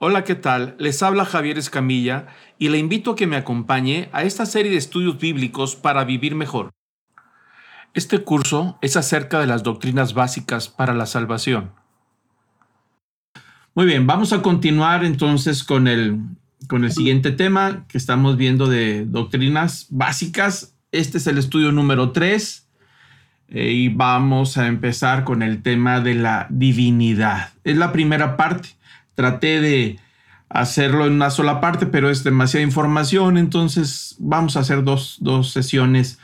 [0.00, 0.74] Hola, ¿qué tal?
[0.78, 2.26] Les habla Javier Escamilla
[2.58, 6.34] y le invito a que me acompañe a esta serie de estudios bíblicos para vivir
[6.34, 6.70] mejor.
[7.94, 11.70] Este curso es acerca de las doctrinas básicas para la salvación.
[13.76, 16.18] Muy bien, vamos a continuar entonces con el,
[16.68, 20.76] con el siguiente tema que estamos viendo de doctrinas básicas.
[20.90, 22.68] Este es el estudio número 3
[23.48, 27.52] eh, y vamos a empezar con el tema de la divinidad.
[27.62, 28.70] Es la primera parte
[29.14, 29.98] traté de
[30.48, 35.18] hacerlo en una sola parte, pero es demasiada información, entonces vamos a hacer dos,
[35.50, 36.18] sesiones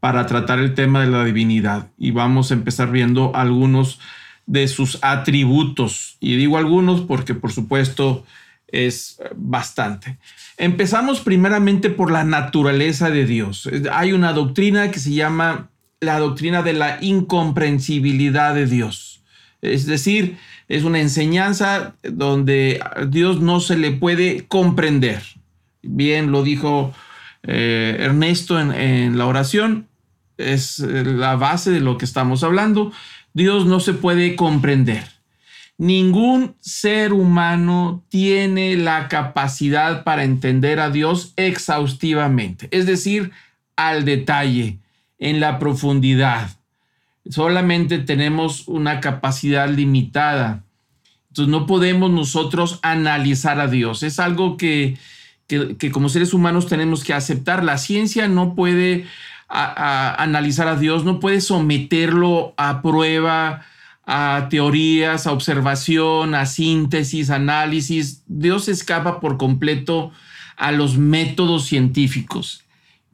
[0.00, 4.00] para tratar el tema de la divinidad y vamos a empezar viendo algunos
[4.46, 6.16] de sus atributos.
[6.20, 8.24] Y digo algunos porque por supuesto
[8.68, 10.18] es bastante.
[10.56, 13.68] Empezamos primeramente por la naturaleza de Dios.
[13.92, 19.22] Hay una doctrina que se llama la doctrina de la incomprensibilidad de Dios.
[19.62, 20.38] Es decir,
[20.70, 25.20] es una enseñanza donde Dios no se le puede comprender.
[25.82, 26.94] Bien lo dijo
[27.42, 29.88] eh, Ernesto en, la oración,
[30.38, 32.92] es la base de lo que estamos hablando.
[33.34, 35.02] Dios no se puede comprender.
[35.76, 43.32] Ningún ser humano tiene la capacidad para entender a Dios exhaustivamente, es decir,
[43.74, 44.78] al detalle,
[45.18, 46.50] en la profundidad
[47.28, 50.64] solamente tenemos una capacidad limitada.
[51.30, 54.02] Entonces no podemos nosotros analizar a Dios.
[54.02, 54.98] Es algo que,
[55.92, 57.64] como seres humanos tenemos que aceptar.
[57.64, 59.06] La ciencia no puede
[59.48, 63.64] analizar a Dios, no puede someterlo a prueba,
[64.04, 68.22] a teorías, a observación, a síntesis, análisis.
[68.26, 70.12] Dios escapa por completo
[70.56, 72.64] a los métodos científicos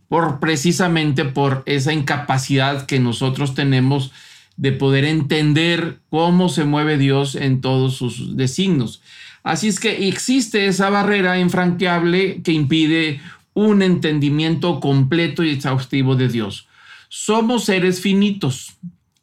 [0.08, 4.12] por precisamente por esa incapacidad que nosotros tenemos
[4.56, 9.02] de poder entender cómo se mueve Dios en todos sus designos.
[9.42, 13.20] Así es que existe esa barrera infranqueable que impide
[13.54, 16.68] un entendimiento completo y exhaustivo de Dios.
[17.08, 18.76] Somos seres finitos.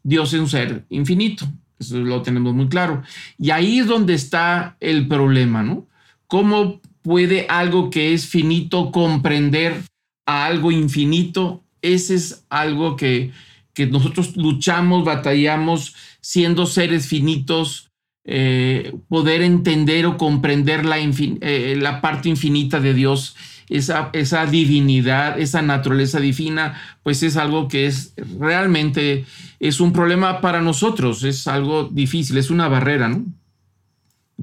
[0.03, 1.45] Dios es un ser infinito.
[1.79, 3.03] Eso lo tenemos muy claro.
[3.37, 5.87] Y ahí es donde está el problema, ¿no?
[6.27, 9.83] ¿Cómo puede algo que es finito comprender
[10.25, 13.31] a algo infinito, ese es algo que,
[13.77, 17.91] nosotros luchamos, batallamos, siendo seres finitos,
[18.25, 23.35] eh, poder entender o comprender la, eh, la, parte infinita de Dios,
[23.69, 29.25] esa, esa divinidad, esa naturaleza divina, pues es algo que es realmente,
[29.59, 33.25] es un problema para nosotros, es algo difícil, es una barrera, ¿no?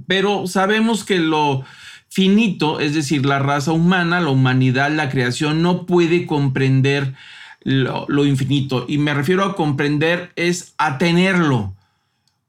[0.07, 1.65] Pero sabemos que lo,
[2.11, 7.15] finito, es decir, la raza humana, la humanidad, la creación, no puede comprender
[7.63, 8.87] lo, infinito.
[8.89, 11.75] Y me refiero a comprender es a tenerlo.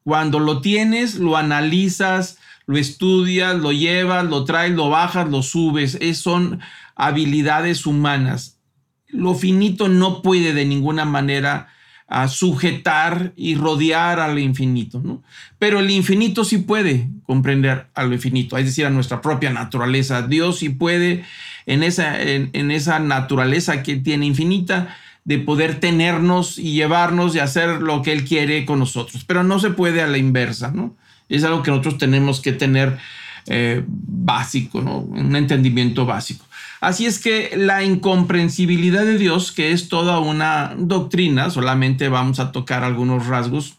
[0.04, 5.98] Cuando lo tienes, lo analizas, lo estudias, lo llevas, lo traes, lo bajas, lo subes.
[6.02, 6.60] Es, son
[6.96, 8.58] habilidades humanas.
[9.08, 11.68] Lo finito no puede de ninguna manera
[12.08, 15.24] a sujetar y rodear al infinito, ¿no?
[15.58, 20.22] Pero el infinito sí puede comprender a lo infinito, es decir, a nuestra propia naturaleza.
[20.22, 21.24] Dios sí puede
[21.66, 27.82] en esa, en, esa naturaleza que tiene infinita de poder tenernos y llevarnos y hacer
[27.82, 30.96] lo que Él quiere con nosotros, pero no se puede a la inversa, ¿no?
[31.30, 32.98] Es algo que nosotros tenemos que tener
[33.48, 35.00] eh, básico, ¿no?
[35.00, 36.46] Un entendimiento básico.
[36.82, 42.52] Así es que la incomprensibilidad de Dios, que es toda una doctrina, solamente vamos a
[42.52, 43.76] tocar algunos rasgos,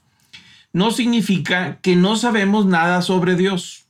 [0.73, 3.82] no significa que no sabemos nada sobre Dios.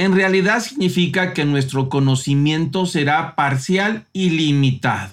[0.00, 5.12] En realidad significa que nuestro conocimiento será parcial y limitado.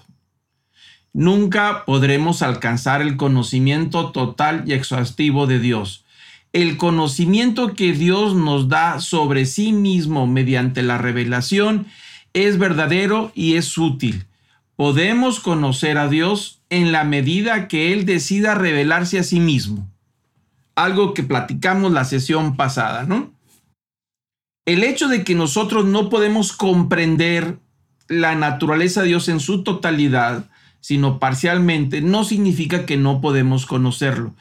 [1.12, 6.06] Nunca podremos alcanzar el conocimiento total y exhaustivo de Dios.
[6.54, 11.88] El conocimiento que Dios nos da sobre sí mismo mediante la revelación
[12.32, 14.24] es verdadero y es útil.
[14.78, 19.86] Podemos conocer a Dios en la medida que Él decida revelarse a sí mismo.
[20.76, 23.36] Algo que platicamos la sesión pasada, ¿no?
[24.68, 27.58] El hecho de que nosotros no podemos comprender
[28.10, 30.50] la naturaleza de Dios en su totalidad,
[30.82, 34.36] sino parcialmente, no significa que no podemos conocerlo.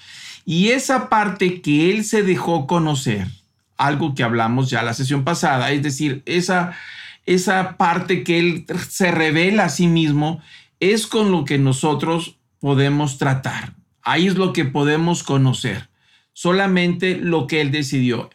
[0.44, 3.28] Y esa parte que Él se dejó conocer,
[3.76, 6.76] algo que hablamos ya la sesión pasada, es decir, esa
[7.24, 10.40] esa parte que Él se revela a sí mismo,
[10.80, 13.74] es con lo que nosotros podemos tratar.
[14.02, 15.88] Ahí es lo que podemos conocer.
[16.32, 18.30] Solamente lo que Él decidió.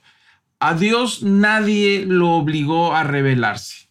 [0.62, 3.90] A Dios nadie lo obligó a revelarse.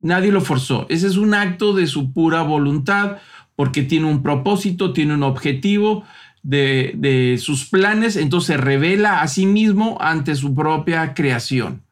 [0.00, 0.86] Nadie lo forzó.
[0.88, 3.18] Ese es un acto de su pura voluntad
[3.56, 6.04] porque tiene un propósito, tiene un objetivo
[6.42, 11.82] de, de sus planes, entonces se revela a sí mismo ante su propia creación.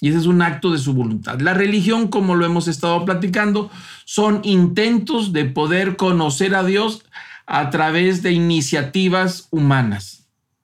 [0.00, 1.38] Y ese es un acto de su voluntad.
[1.40, 3.70] La religión, como lo hemos estado platicando,
[4.06, 7.04] son intentos de poder conocer a Dios
[7.44, 10.19] a través de iniciativas humanas.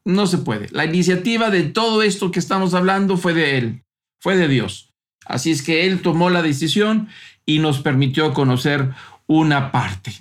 [0.06, 0.68] No se puede.
[0.70, 3.82] La iniciativa de todo esto que estamos hablando fue de Él,
[4.20, 4.94] fue de Dios.
[5.26, 7.08] Así es que Él tomó la decisión
[7.44, 8.90] y nos permitió conocer
[9.26, 10.12] una parte.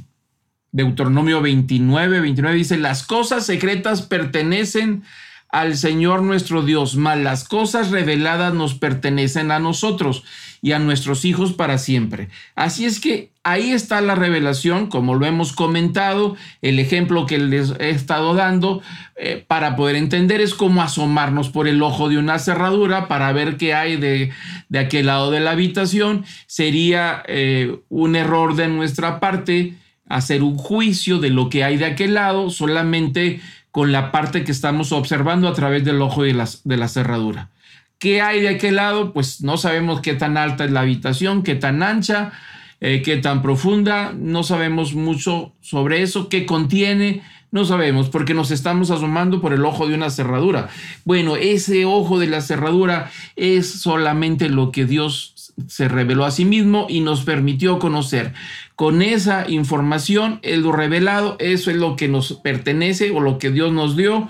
[0.71, 5.03] Deuteronomio 29, 29 dice, las cosas secretas pertenecen
[5.49, 10.23] al Señor nuestro Dios, mas las cosas reveladas nos pertenecen a nosotros
[10.65, 12.29] y a nuestros hijos para siempre.
[12.55, 17.75] Así es que ahí está la revelación, como lo hemos comentado, el ejemplo que les
[17.79, 18.81] he estado dando
[19.15, 23.57] eh, para poder entender es cómo asomarnos por el ojo de una cerradura para ver
[23.57, 24.31] qué hay de,
[24.69, 26.25] de aquel lado de la habitación.
[26.47, 29.75] Sería eh, un error de nuestra parte
[30.09, 33.39] hacer un juicio de lo que hay de aquel lado solamente
[33.69, 37.51] con la parte que estamos observando a través del ojo de de la cerradura.
[37.99, 39.13] ¿Qué hay de aquel lado?
[39.13, 42.33] Pues no sabemos qué tan alta es la habitación, qué tan ancha,
[42.81, 48.51] eh, qué tan profunda, no sabemos mucho sobre eso, qué contiene, no sabemos, porque nos
[48.51, 50.67] estamos asomando por el ojo de una cerradura.
[51.05, 56.43] Bueno, ese ojo de la cerradura es solamente lo que Dios se reveló a sí
[56.43, 58.33] mismo y nos permitió conocer.
[58.75, 63.71] Con esa información, lo revelado, eso es lo que nos pertenece o lo que Dios
[63.71, 64.27] nos dio.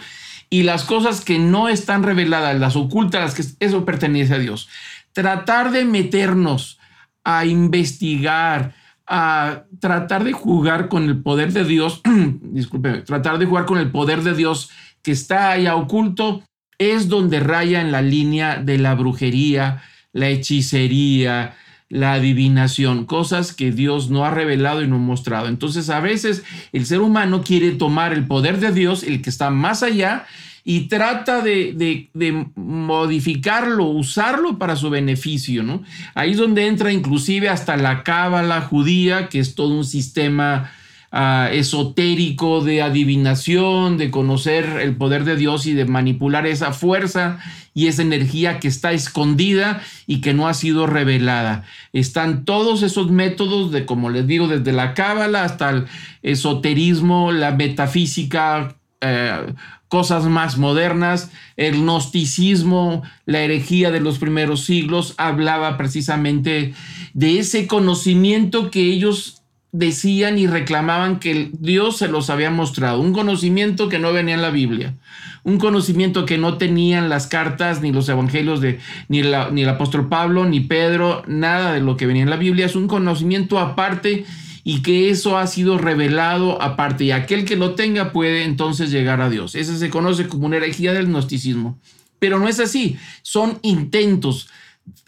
[0.56, 4.70] Y las cosas que no están reveladas, las ocultas, que eso pertenece a Dios.
[5.12, 6.80] Tratar de meternos
[7.26, 8.74] a investigar,
[9.06, 12.02] a tratar de jugar con el poder de Dios,
[12.42, 14.70] disculpe, tratar de jugar con el poder de Dios
[15.02, 16.42] que está ahí oculto,
[16.78, 21.58] es donde raya en la línea de la brujería, la hechicería,
[21.96, 25.48] la adivinación, cosas que Dios no ha revelado y no ha mostrado.
[25.48, 26.44] Entonces a veces
[26.74, 30.26] el ser humano quiere tomar el poder de Dios, el que está más allá,
[30.66, 32.10] y trata de,
[32.56, 35.84] modificarlo, usarlo para su beneficio, ¿no?
[36.16, 40.72] Ahí es donde entra inclusive hasta la cábala judía, que es todo un sistema
[41.18, 47.40] Ah, esotérico de adivinación, de conocer el poder de Dios y de manipular esa fuerza
[47.74, 51.64] y esa energía que está escondida y que no ha sido revelada.
[51.94, 55.86] Están todos esos métodos de, como les digo, desde la cábala hasta el
[56.22, 59.54] esoterismo, la metafísica, eh,
[59.88, 66.74] cosas más modernas, el gnosticismo, la herejía de los primeros siglos, hablaba precisamente
[67.14, 69.45] de ese conocimiento que ellos
[69.78, 74.42] decían y reclamaban que Dios se los había mostrado, un conocimiento que no venía en
[74.42, 74.96] la Biblia,
[75.44, 78.80] un conocimiento que no tenían las cartas ni los evangelios de
[79.10, 82.66] ni, ni el apóstol Pablo ni Pedro, nada de lo que venía en la Biblia,
[82.66, 84.26] es un conocimiento aparte
[84.64, 89.20] y que eso ha sido revelado aparte y aquel que lo tenga puede entonces llegar
[89.20, 89.56] a Dios.
[89.56, 91.78] Ese se conoce como una herejía del gnosticismo,
[92.18, 94.48] pero no es así, son intentos.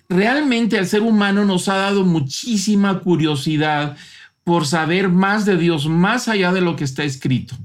[0.10, 3.98] Realmente al ser humano nos ha dado muchísima curiosidad
[4.47, 7.57] por saber más de Dios, más allá de lo que está escrito.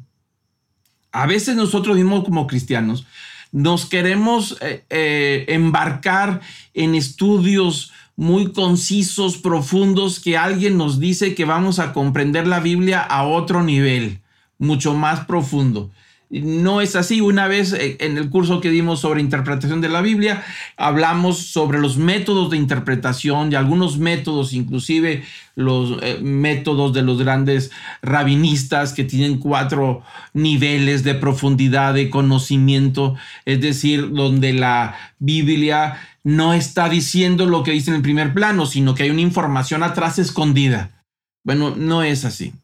[1.12, 3.06] A veces nosotros mismos como cristianos
[3.52, 6.40] nos queremos eh, eh, embarcar
[6.74, 13.00] en estudios muy concisos, profundos, que alguien nos dice que vamos a comprender la Biblia
[13.00, 14.18] a otro nivel,
[14.58, 15.92] mucho más profundo.
[16.40, 17.20] No es así.
[17.20, 20.42] Una vez eh, en el curso que dimos sobre interpretación de la Biblia,
[20.78, 25.24] hablamos sobre los métodos de interpretación y algunos métodos, inclusive
[25.56, 27.70] los eh, métodos de los grandes
[28.00, 36.54] rabinistas que tienen cuatro niveles de profundidad de conocimiento, es decir, donde la Biblia no
[36.54, 40.18] está diciendo lo que dice en el primer plano, sino que hay una información atrás
[40.18, 41.04] escondida.
[41.44, 42.54] Bueno, no es así.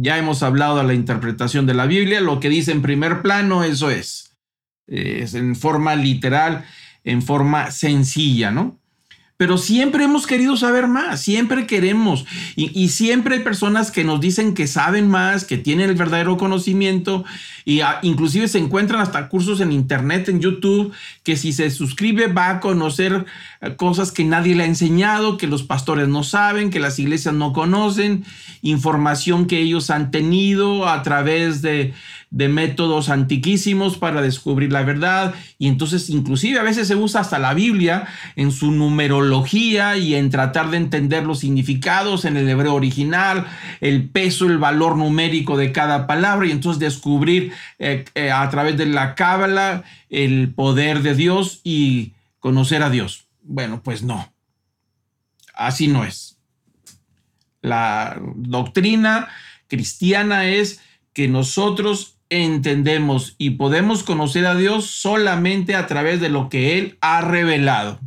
[0.00, 3.64] Ya hemos hablado de la interpretación de la Biblia, lo que dice en primer plano,
[3.64, 4.38] eso es.
[4.86, 6.64] Es en forma literal,
[7.02, 8.77] en forma sencilla, ¿no?
[9.38, 12.26] Pero siempre hemos querido saber más, siempre queremos.
[12.56, 17.24] Y, siempre hay personas que nos dicen que saben más, que tienen el verdadero conocimiento,
[17.64, 20.92] y inclusive se encuentran hasta cursos en internet, en YouTube,
[21.22, 23.26] que si se suscribe va a conocer
[23.60, 27.32] eh, cosas que nadie le ha enseñado, que los pastores no saben, que las iglesias
[27.32, 28.24] no conocen,
[28.62, 31.94] información que ellos han tenido a través de
[32.30, 37.38] de métodos antiquísimos para descubrir la verdad y entonces inclusive a veces se usa hasta
[37.38, 38.06] la Biblia
[38.36, 43.46] en su numerología y en tratar de entender los significados en el hebreo original,
[43.80, 48.76] el peso, el valor numérico de cada palabra y entonces descubrir eh, eh, a través
[48.76, 53.26] de la cábala el poder de Dios y conocer a Dios.
[53.42, 54.30] Bueno, pues no.
[55.54, 56.38] Así no es.
[57.62, 59.28] La doctrina
[59.66, 60.80] cristiana es
[61.12, 66.98] que nosotros entendemos y podemos conocer a Dios solamente a través de lo que Él
[67.00, 68.00] ha revelado.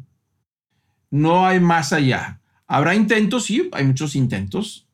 [1.09, 2.39] No hay más allá.
[2.67, 4.87] Habrá intentos, sí, hay muchos intentos.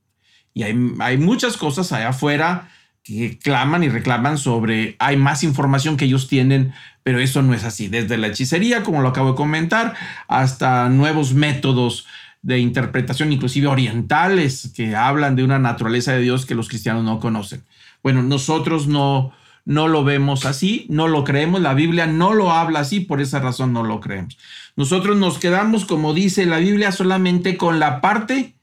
[0.54, 0.74] Y hay,
[1.20, 2.72] muchas cosas allá afuera
[3.04, 7.64] que claman y reclaman sobre hay más información que ellos tienen, pero eso no es
[7.64, 7.90] así.
[7.90, 9.94] Desde la hechicería, como lo acabo de comentar,
[10.28, 12.08] hasta nuevos métodos
[12.42, 17.20] de interpretación, inclusive orientales, que hablan de una naturaleza de Dios que los cristianos no
[17.20, 17.64] conocen.
[18.08, 19.34] Bueno, nosotros no,
[19.66, 23.40] no lo vemos así, no lo creemos, la Biblia no lo habla así, por esa
[23.40, 24.38] razón no lo creemos.
[24.78, 28.56] Nosotros nos quedamos, como dice la Biblia, solamente con la parte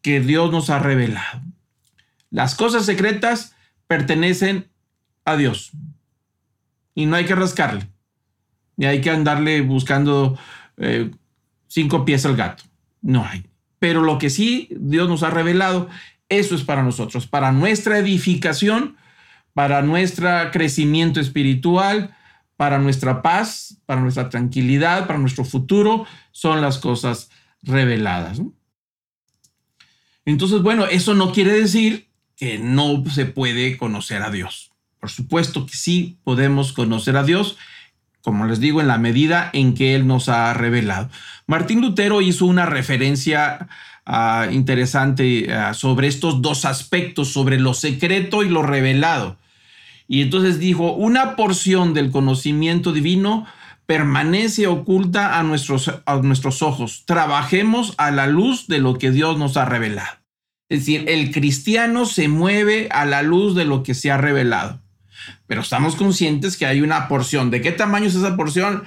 [0.00, 1.42] que Dios nos ha revelado.
[2.30, 3.54] Las cosas secretas
[3.88, 4.70] pertenecen
[5.26, 5.72] a Dios.
[6.94, 7.86] Y no hay que rascarle.
[8.78, 10.38] Ni hay que andarle buscando
[10.78, 11.10] eh,
[11.66, 12.64] cinco pies al gato.
[13.02, 13.44] No hay.
[13.80, 15.90] Pero lo que sí Dios nos ha revelado,
[16.28, 18.96] eso es para nosotros, para nuestra edificación,
[19.54, 22.14] para nuestro crecimiento espiritual,
[22.56, 27.30] para nuestra paz, para nuestra tranquilidad, para nuestro futuro, son las cosas
[27.62, 28.40] reveladas.
[30.24, 34.72] Entonces, bueno, eso no quiere decir que no se puede conocer a Dios.
[35.00, 37.56] Por supuesto que sí podemos conocer a Dios,
[38.22, 41.10] como les digo, en la medida en que Él nos ha revelado.
[41.46, 43.68] Martín Lutero hizo una referencia
[44.06, 49.36] ah, interesante ah, sobre estos dos aspectos, sobre lo secreto y lo revelado.
[50.08, 53.46] Y entonces dijo, una porción del conocimiento divino
[53.86, 57.04] permanece oculta a nuestros, a nuestros ojos.
[57.06, 60.16] Trabajemos a la luz de lo que Dios nos ha revelado.
[60.68, 64.80] Es decir, el cristiano se mueve a la luz de lo que se ha revelado.
[65.46, 67.50] Pero estamos conscientes que hay una porción.
[67.50, 68.84] ¿De qué tamaño es esa porción?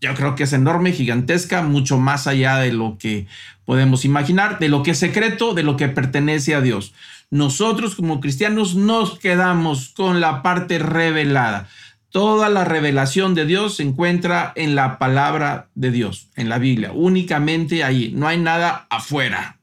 [0.00, 3.26] Yo creo que es enorme, gigantesca, mucho más allá de lo que
[3.70, 6.92] podemos imaginar, de lo que es secreto, de lo que pertenece a Dios.
[7.30, 11.68] Nosotros como cristianos nos quedamos con la parte revelada.
[12.08, 16.90] Toda la revelación de Dios se encuentra en la palabra de Dios, en la Biblia,
[16.92, 18.12] únicamente ahí.
[18.12, 19.60] No hay nada afuera.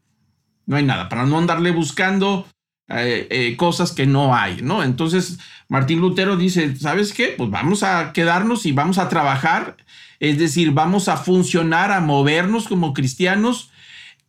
[0.65, 2.47] No hay nada, para no andarle buscando
[2.87, 4.83] eh, eh, cosas que no hay, ¿no?
[4.83, 5.37] Entonces,
[5.67, 7.35] Martín Lutero dice, ¿sabes qué?
[7.37, 9.75] Pues vamos a quedarnos y vamos a trabajar,
[10.21, 13.69] es decir, vamos a funcionar, a movernos como cristianos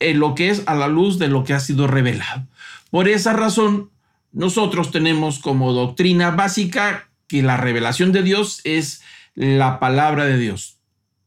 [0.01, 2.47] en lo que es a la luz de lo que ha sido revelado.
[2.91, 3.91] Por esa razón,
[4.33, 9.03] nosotros tenemos como doctrina básica que la revelación de Dios es
[9.35, 10.79] la palabra de Dios.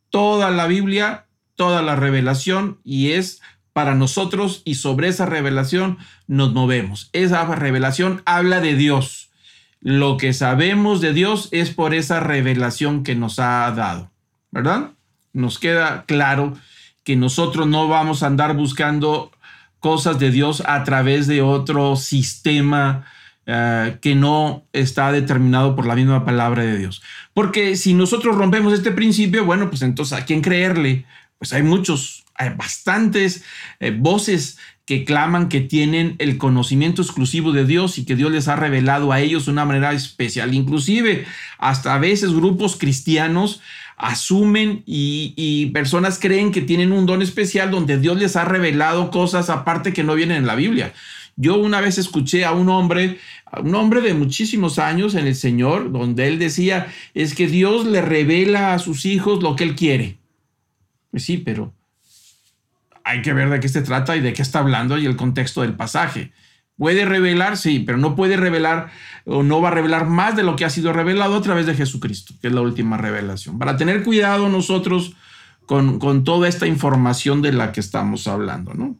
[0.10, 1.26] Toda la Biblia,
[1.56, 3.42] toda la revelación y es
[3.74, 5.98] para nosotros y sobre esa revelación
[6.28, 7.10] nos movemos.
[7.14, 9.30] Esa revelación habla de Dios.
[9.80, 14.12] Lo que sabemos de Dios es por esa revelación que nos ha dado,
[14.52, 14.92] ¿verdad?
[15.34, 16.58] Nos queda claro
[17.04, 19.32] que nosotros no vamos a andar buscando
[19.80, 23.06] cosas de Dios a través de otro sistema
[23.46, 27.02] eh, que no está determinado por la misma palabra de Dios.
[27.34, 31.06] Porque si nosotros rompemos este principio, bueno, pues entonces a quién creerle?
[31.40, 33.44] Pues hay muchos hay bastantes
[33.80, 38.48] eh, voces que claman que tienen el conocimiento exclusivo de Dios y que Dios les
[38.48, 40.54] ha revelado a ellos de una manera especial.
[40.54, 41.26] Inclusive
[41.60, 43.62] hasta a veces grupos cristianos
[44.02, 49.50] asumen y, personas creen que tienen un don especial donde Dios les ha revelado cosas
[49.50, 50.94] aparte que no vienen en la Biblia.
[51.38, 53.20] Yo una vez escuché a un hombre,
[53.64, 58.02] un hombre de muchísimos años en el Señor, donde él decía, es que Dios le
[58.02, 60.18] revela a sus hijos lo que él quiere.
[61.12, 61.74] Pues sí, pero
[63.04, 65.62] hay que ver de qué se trata y de qué está hablando y el contexto
[65.62, 66.32] del pasaje.
[66.82, 68.90] Puede revelar, sí, pero no puede revelar
[69.26, 71.76] o no va a revelar más de lo que ha sido revelado a través de
[71.76, 73.60] Jesucristo, que es la última revelación.
[73.60, 75.14] Para tener cuidado nosotros
[75.68, 78.98] con, con toda esta información de la que estamos hablando, ¿no?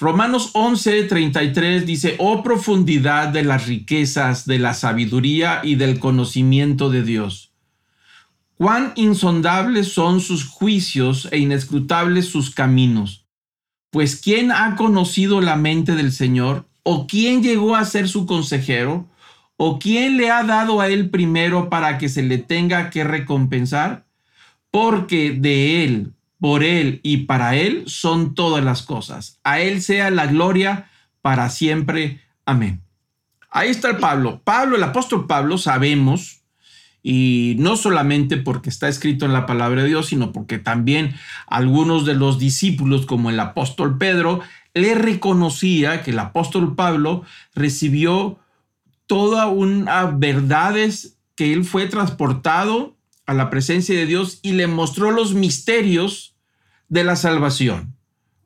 [0.00, 6.90] Romanos 11, 33 dice, oh profundidad de las riquezas, de la sabiduría y del conocimiento
[6.90, 7.48] de Dios
[8.58, 13.27] Cuán insondables son sus juicios e inescrutables sus caminos.
[13.90, 16.66] Pues ¿quién ha conocido la mente del Señor?
[16.82, 19.08] ¿O quién llegó a ser su consejero?
[19.56, 24.06] ¿O quién le ha dado a él primero para que se le tenga que recompensar?
[24.70, 29.40] Porque de él, por él y para él son todas las cosas.
[29.42, 30.90] A él sea la gloria
[31.22, 32.20] para siempre.
[32.44, 32.82] Amén.
[33.50, 34.42] Ahí está el Pablo.
[34.44, 36.37] Pablo, el apóstol Pablo, sabemos
[37.02, 41.14] y no solamente porque está escrito en la palabra de Dios, sino porque también
[41.46, 44.40] algunos de los discípulos, como el apóstol Pedro,
[44.74, 47.24] le reconocía que el apóstol Pablo
[47.54, 48.38] recibió
[49.06, 55.10] todas unas verdades que él fue transportado a la presencia de Dios y le mostró
[55.10, 56.34] los misterios
[56.88, 57.94] de la salvación.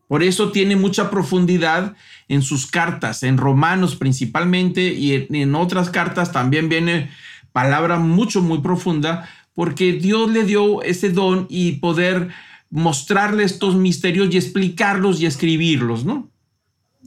[0.09, 1.95] Por eso tiene mucha profundidad
[2.29, 7.11] en sus cartas, en Romanos principalmente y en, otras cartas también viene
[7.53, 12.29] palabra mucho, muy profunda, porque Dios le dio ese don y poder
[12.71, 16.31] mostrarle estos misterios y explicarlos y escribirlos, ¿no?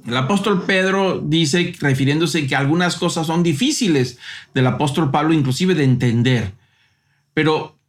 [0.05, 4.19] El apóstol Pedro dice, refiriéndose que algunas cosas son difíciles
[4.53, 6.53] del apóstol Pablo, inclusive de entender.
[7.33, 7.79] Pero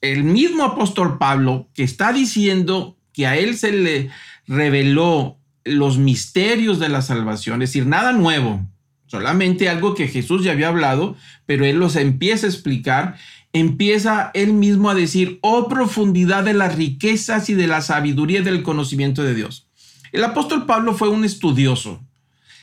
[0.00, 4.10] el mismo apóstol Pablo que está diciendo que a él se le
[4.48, 8.66] reveló los misterios de la salvación, es decir, nada nuevo,
[9.06, 13.16] solamente algo que Jesús ya había hablado, pero él los empieza a explicar,
[13.52, 18.44] empieza él mismo a decir, oh profundidad de las riquezas y de la sabiduría y
[18.44, 19.66] del conocimiento de Dios.
[20.12, 22.02] El apóstol Pablo fue un estudioso.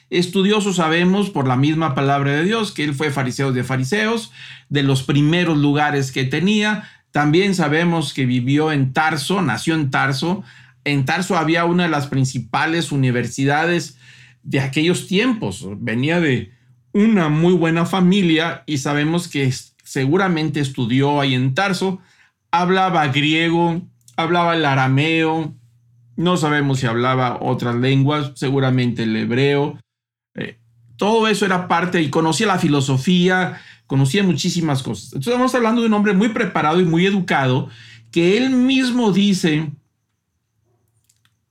[0.10, 4.32] Estudioso sabemos por la misma palabra de Dios que él fue fariseo de fariseos,
[4.70, 6.90] de los primeros lugares que tenía.
[7.12, 10.44] También sabemos que vivió en Tarso, nació en Tarso.
[10.84, 13.98] En Tarso había una de las principales universidades
[14.44, 15.66] de aquellos tiempos.
[15.80, 16.52] Venía de
[16.92, 19.52] una muy buena familia y sabemos que
[19.84, 22.00] seguramente estudió ahí en Tarso.
[22.52, 23.82] Hablaba griego,
[24.16, 25.56] hablaba el arameo,
[26.16, 29.80] no sabemos si hablaba otras lenguas, seguramente el hebreo.
[30.36, 30.60] Eh,
[30.98, 35.06] todo eso era parte y conocía la filosofía, conocía muchísimas cosas.
[35.08, 37.70] Entonces estamos hablando de un hombre muy preparado y muy educado
[38.12, 39.72] que él mismo dice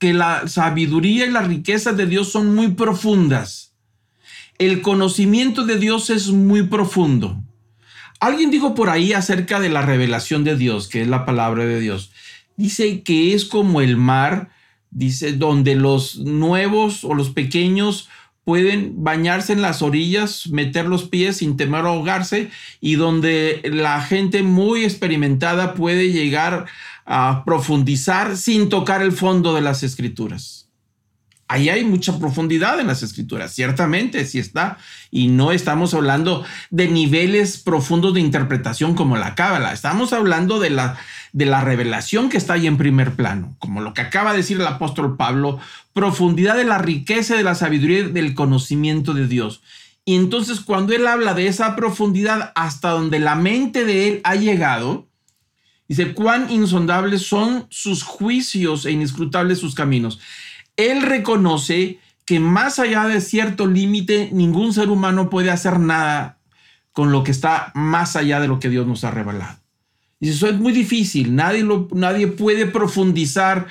[0.03, 3.71] que la sabiduría y la riqueza de Dios son muy profundas.
[4.57, 7.41] El conocimiento de Dios es muy profundo.
[8.19, 11.79] Alguien dijo por ahí acerca de la revelación de Dios, que es la palabra de
[11.79, 12.11] Dios.
[12.57, 14.49] Dice que es como el mar
[14.91, 18.09] dice, donde los nuevos o los pequeños
[18.43, 22.49] pueden bañarse en las orillas, meter los pies sin temor a ahogarse
[22.81, 26.65] y donde la gente muy experimentada puede llegar a
[27.45, 30.63] profundizar sin tocar el fondo de las escrituras.
[31.53, 34.77] Ahí hay mucha profundidad en las escrituras, ciertamente, sí está.
[35.11, 40.71] Y no estamos hablando de niveles profundos de interpretación como la cábala, estamos hablando de
[40.71, 40.97] la,
[41.31, 44.59] de la revelación que está ahí en primer plano, como lo que acaba de decir
[44.59, 45.59] el apóstol Pablo,
[45.93, 49.61] profundidad de la riqueza, de la sabiduría del conocimiento de Dios.
[50.05, 54.35] Y entonces cuando él habla de esa profundidad hasta donde la mente de él ha
[54.35, 55.07] llegado,
[55.87, 60.19] dice, cuán insondables son sus juicios e inescrutables sus caminos
[60.77, 66.39] él reconoce que más allá de cierto límite, ningún ser humano puede hacer nada
[66.91, 69.59] con lo que está más allá de lo que Dios nos ha revelado.
[70.19, 73.67] Y eso es muy difícil, nadie, nadie puede profundizar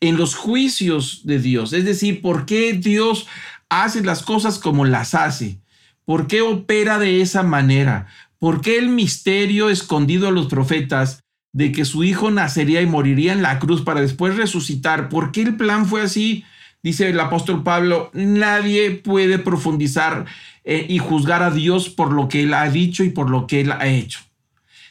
[0.00, 3.26] en los juicios de Dios, es decir, por qué Dios
[3.68, 5.58] hace las cosas como las hace,
[6.04, 8.06] por qué opera de esa manera,
[8.38, 11.24] por qué el misterio escondido a los profetas
[11.56, 15.08] de que su hijo nacería y moriría en la cruz para después resucitar.
[15.08, 16.44] ¿Por qué el plan fue así?
[16.82, 20.26] Dice el apóstol Pablo, nadie puede profundizar
[20.64, 23.62] eh, y juzgar a Dios por lo que él ha dicho y por lo que
[23.62, 24.20] él ha hecho.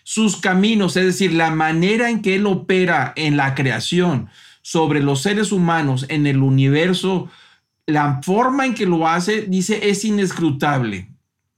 [0.01, 4.30] Sus caminos, es decir, la manera en que él opera en la creación
[4.63, 7.30] sobre los seres humanos en el universo,
[7.86, 11.10] la forma en que lo hace, dice, es inescrutable.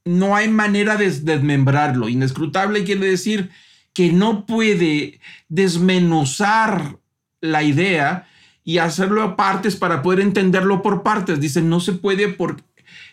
[0.04, 2.10] No hay manera de desmembrarlo.
[2.10, 3.48] Inescrutable quiere decir
[3.98, 7.00] que no puede desmenuzar
[7.40, 8.28] la idea
[8.62, 11.40] y hacerlo a partes para poder entenderlo por partes.
[11.40, 12.62] Dice, no se puede por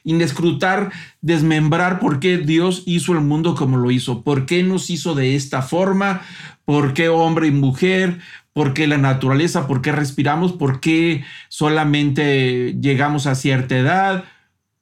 [0.04, 5.16] inescrutar, desmembrar por qué Dios hizo el mundo como lo hizo, por qué nos hizo
[5.16, 6.22] de esta forma,
[6.66, 8.20] por qué hombre y mujer,
[8.54, 14.26] por qué la naturaleza, por qué respiramos, por qué solamente llegamos a cierta edad,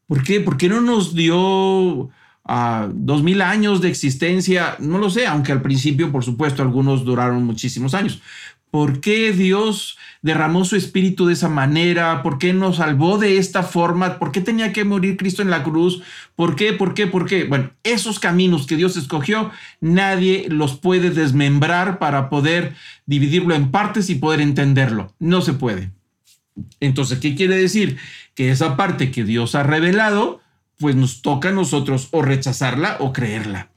[0.05, 2.09] por qué, por qué no nos dio
[2.93, 7.45] dos mil años de existencia, no lo sé, aunque al principio, por supuesto, algunos duraron
[7.45, 8.21] muchísimos años.
[8.73, 12.23] ¿Por qué Dios derramó su espíritu de esa manera?
[12.23, 14.17] ¿Por qué nos salvó de esta forma?
[14.17, 16.01] ¿Por qué tenía que morir Cristo en la cruz?
[16.35, 16.73] ¿Por qué?
[16.73, 17.05] ¿Por qué?
[17.05, 17.43] ¿Por qué?
[17.43, 22.73] Bueno, esos caminos que Dios escogió, nadie los puede desmembrar para poder
[23.05, 25.13] dividirlo en partes y poder entenderlo.
[25.19, 25.91] No se puede.
[26.79, 27.97] Entonces, ¿qué quiere decir?
[28.33, 30.41] Que esa parte que Dios ha revelado,
[30.83, 33.69] pues nos toca a nosotros o rechazarla o creerla.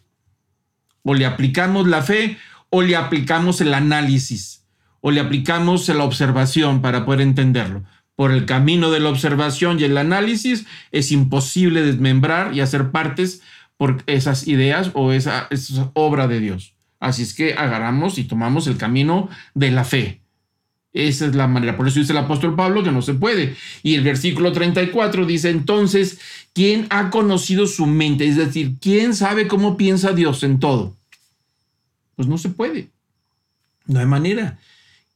[1.05, 2.37] O le aplicamos la fe
[2.69, 4.65] o le aplicamos el análisis
[5.01, 7.85] o le aplicamos la observación para poder entenderlo.
[8.17, 13.41] Por el camino de la observación y el análisis es imposible desmembrar y hacer partes
[13.77, 16.75] por esas ideas o esa, esa obra de Dios.
[16.99, 20.23] Así es que agarramos y tomamos el camino de la fe.
[20.97, 21.77] Esa es la manera.
[21.77, 23.55] Por eso dice el apóstol Pablo que no se puede.
[23.83, 26.19] Y el versículo 34 dice, entonces,
[26.57, 28.27] ¿quién ha conocido su mente?
[28.27, 30.97] Es decir, ¿quién sabe cómo piensa Dios en todo?
[32.15, 32.89] Pues no se puede.
[33.85, 34.59] No hay manera.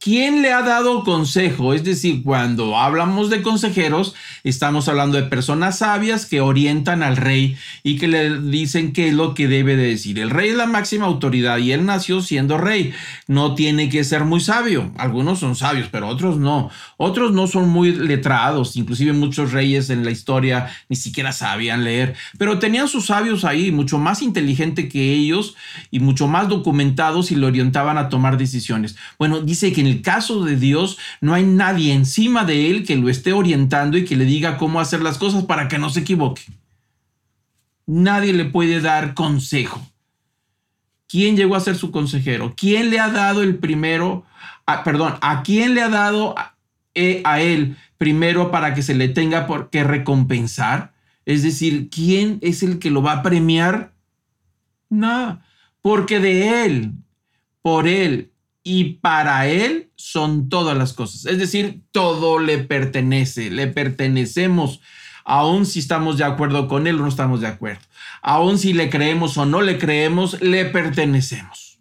[0.02, 1.74] ¿Quién le ha dado consejo?
[1.74, 7.58] Es decir, cuando hablamos de consejeros, estamos hablando de personas sabias que orientan al rey
[7.82, 10.18] y que le dicen qué es lo que debe de decir.
[10.18, 12.94] El rey es la máxima autoridad y él nació siendo rey.
[13.26, 14.90] No tiene que ser muy sabio.
[14.96, 16.70] Algunos son sabios, pero otros no.
[16.96, 18.76] Otros no son muy letrados.
[18.76, 23.70] Inclusive muchos reyes en la historia ni siquiera sabían leer, pero tenían sus sabios ahí,
[23.70, 25.56] mucho más inteligente que ellos
[25.90, 28.96] y mucho más documentados y lo orientaban a tomar decisiones.
[29.18, 32.96] Bueno, dice que en el caso de Dios no hay nadie encima de él que
[32.96, 36.00] lo esté orientando y que le diga cómo hacer las cosas para que no se
[36.00, 36.42] equivoque.
[37.87, 39.85] Nadie le puede dar consejo.
[41.09, 42.55] ¿Quién llegó a ser su consejero?
[42.57, 44.24] ¿Quién le ha dado el primero?
[44.85, 46.55] perdón, ¿a quién le ha dado a,
[46.94, 50.92] eh, a él primero para que se le tenga por qué recompensar?
[51.26, 53.92] Es decir, ¿quién es el que lo va a premiar?
[54.88, 55.44] Nada,
[55.83, 56.92] porque de él,
[57.62, 58.29] por él
[58.72, 61.26] y para Él son todas las cosas.
[61.26, 64.80] Es decir, todo le pertenece, le pertenecemos,
[65.24, 67.80] aun si estamos de acuerdo con Él o no estamos de acuerdo.
[68.22, 71.80] Aun si le creemos o no le creemos, le pertenecemos.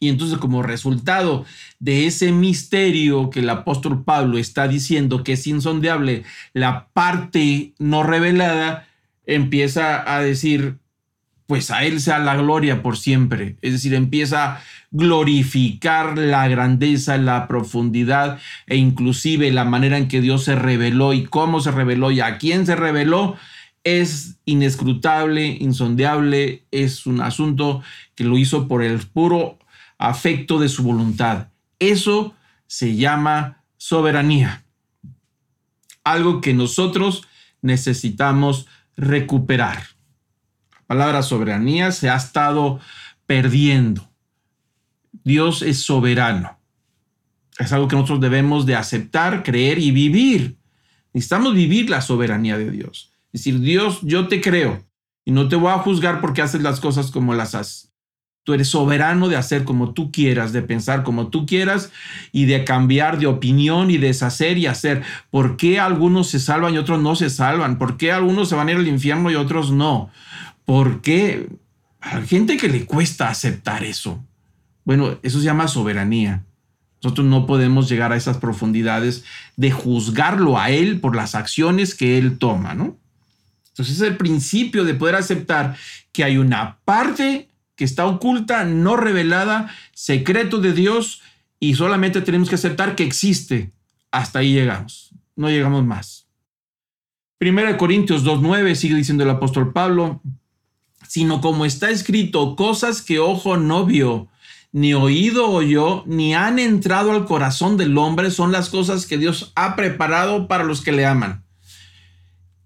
[0.00, 1.44] Y entonces como resultado
[1.78, 8.02] de ese misterio que el apóstol Pablo está diciendo que es insondeable, la parte no
[8.02, 8.88] revelada
[9.26, 10.78] empieza a decir,
[11.48, 13.56] pues a Él sea la gloria por siempre.
[13.62, 20.20] Es decir, empieza a glorificar la grandeza, la profundidad e inclusive la manera en que
[20.20, 23.38] Dios se reveló y cómo se reveló y a quién se reveló.
[23.82, 27.82] Es inescrutable, insondeable, es un asunto
[28.14, 29.58] que lo hizo por el puro
[29.96, 31.48] afecto de su voluntad.
[31.78, 32.34] Eso
[32.66, 34.64] se llama soberanía.
[36.04, 37.26] Algo que nosotros
[37.62, 38.66] necesitamos
[38.98, 39.97] recuperar
[40.88, 42.80] palabra soberanía se ha estado
[43.26, 44.10] perdiendo.
[45.22, 46.58] Dios es soberano.
[47.58, 50.56] Es algo que nosotros debemos de aceptar, creer y vivir.
[51.12, 53.12] Necesitamos vivir la soberanía de Dios.
[53.32, 54.82] Es decir, Dios, yo te creo
[55.26, 57.92] y no te voy a juzgar porque haces las cosas como las haces.
[58.44, 61.92] Tú eres soberano de hacer como tú quieras, de pensar como tú quieras
[62.32, 65.02] y de cambiar de opinión y deshacer y hacer.
[65.28, 67.76] ¿Por qué algunos se salvan y otros no se salvan?
[67.76, 70.10] ¿Por qué algunos se van a ir al infierno y otros no?
[70.68, 71.48] Porque
[71.98, 74.22] hay gente que le cuesta aceptar eso.
[74.84, 76.44] Bueno, eso se llama soberanía.
[77.02, 79.24] Nosotros no podemos llegar a esas profundidades
[79.56, 82.98] de juzgarlo a él por las acciones que él toma, ¿no?
[83.70, 85.74] Entonces es el principio de poder aceptar
[86.12, 91.22] que hay una parte que está oculta, no revelada, secreto de Dios
[91.58, 93.72] y solamente tenemos que aceptar que existe.
[94.10, 96.26] Hasta ahí llegamos, no llegamos más.
[97.38, 100.20] Primera de Corintios 2.9 sigue diciendo el apóstol Pablo,
[101.06, 104.28] sino como está escrito, cosas que ojo no vio,
[104.72, 109.52] ni oído oyó, ni han entrado al corazón del hombre, son las cosas que Dios
[109.54, 111.44] ha preparado para los que le aman.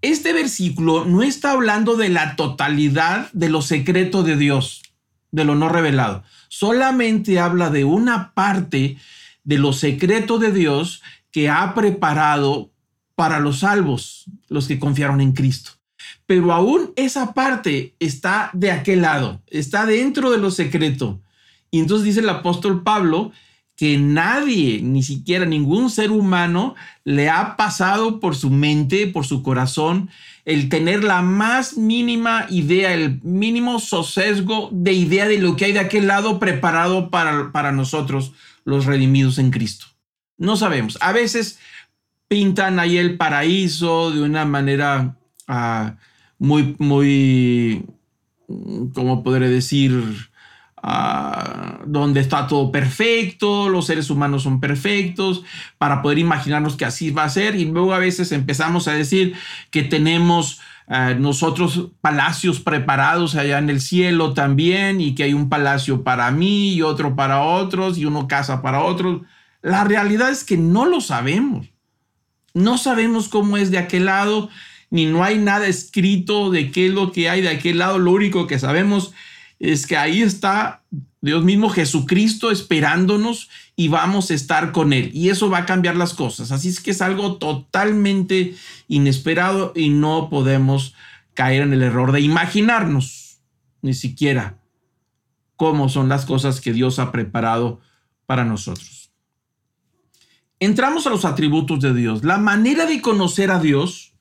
[0.01, 4.83] Este versículo no está hablando de la totalidad de lo secreto de Dios,
[5.31, 6.23] de lo no revelado.
[6.49, 8.97] Solamente habla de una parte
[9.45, 12.71] de lo secreto de Dios que ha preparado
[13.15, 15.72] para los salvos, los que confiaron en Cristo
[16.25, 21.19] pero aún esa parte está de aquel lado, está dentro de lo secreto.
[21.71, 23.31] Y entonces dice el apóstol Pablo
[23.75, 29.41] que nadie, ni siquiera ningún ser humano, le ha pasado por su mente, por su
[29.41, 30.09] corazón,
[30.45, 35.71] el tener la más mínima idea, el mínimo sosesgo de idea de lo que hay
[35.71, 39.87] de aquel lado preparado para, para nosotros, los redimidos en Cristo.
[40.37, 40.97] No sabemos.
[41.01, 41.59] A veces
[42.27, 45.17] pintan ahí el paraíso de una manera...
[45.47, 45.95] Ah,
[46.39, 47.85] muy, muy,
[48.93, 50.29] ¿cómo podré decir?
[50.85, 55.43] Ah, donde está todo perfecto, los seres humanos son perfectos,
[55.77, 57.55] para poder imaginarnos que así va a ser.
[57.55, 59.33] Y luego a veces empezamos a decir
[59.71, 65.47] que tenemos ah, nosotros palacios preparados allá en el cielo también, y que hay un
[65.47, 69.21] palacio para mí y otro para otros, y uno casa para otros.
[69.61, 71.69] La realidad es que no lo sabemos.
[72.53, 74.49] No sabemos cómo es de aquel lado
[74.93, 77.97] ni no hay nada escrito de qué es lo que hay de aquel lado.
[77.97, 79.11] Lo único que sabemos
[79.57, 80.83] es que ahí está
[81.19, 85.09] Dios mismo Jesucristo esperándonos y vamos a estar con Él.
[85.11, 86.51] Y eso va a cambiar las cosas.
[86.51, 88.53] Así es que es algo totalmente
[88.87, 90.93] inesperado y no podemos
[91.33, 93.39] caer en el error de imaginarnos
[93.81, 94.59] ni siquiera
[95.55, 97.81] cómo son las cosas que Dios ha preparado
[98.27, 99.11] para nosotros.
[100.59, 102.23] Entramos a los atributos de Dios.
[102.23, 104.12] La manera de conocer a Dios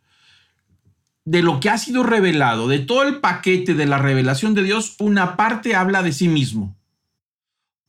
[1.25, 4.97] de lo que ha sido revelado, de todo el paquete de la revelación de Dios,
[4.99, 6.77] una parte habla de sí mismo.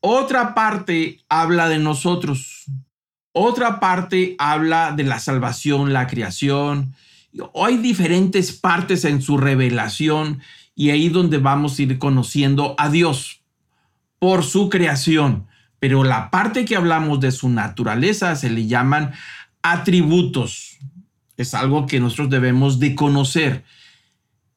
[0.02, 2.65] Otra parte habla de nosotros.
[3.32, 6.93] Otra parte habla de la salvación, la creación.
[7.56, 10.41] Hay diferentes partes en su revelación
[10.76, 13.41] y ahí donde vamos a ir conociendo a Dios
[14.19, 15.48] por su creación.
[15.80, 19.13] Pero la parte que hablamos de su naturaleza se le llaman
[19.62, 20.78] atributos.
[21.38, 23.63] Es algo que nosotros debemos de conocer.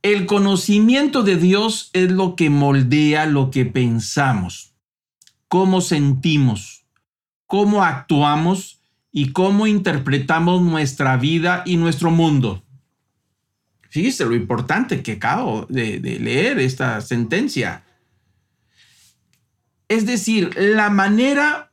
[0.02, 4.76] El conocimiento de Dios es lo que moldea lo que pensamos
[5.48, 6.84] cómo sentimos,
[7.46, 8.80] cómo actuamos
[9.12, 12.62] y cómo interpretamos nuestra vida y nuestro mundo.
[13.88, 17.84] Fíjese lo importante que acabo de, de leer esta sentencia.
[19.88, 21.65] Es decir, la manera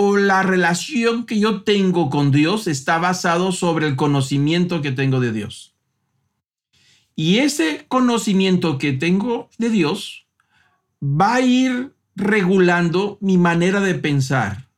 [0.00, 5.18] o la relación que yo tengo con Dios está basado sobre el conocimiento que tengo
[5.18, 5.74] de Dios.
[7.16, 10.28] Y ese conocimiento que tengo de Dios
[11.02, 14.68] va a ir regulando mi manera de pensar,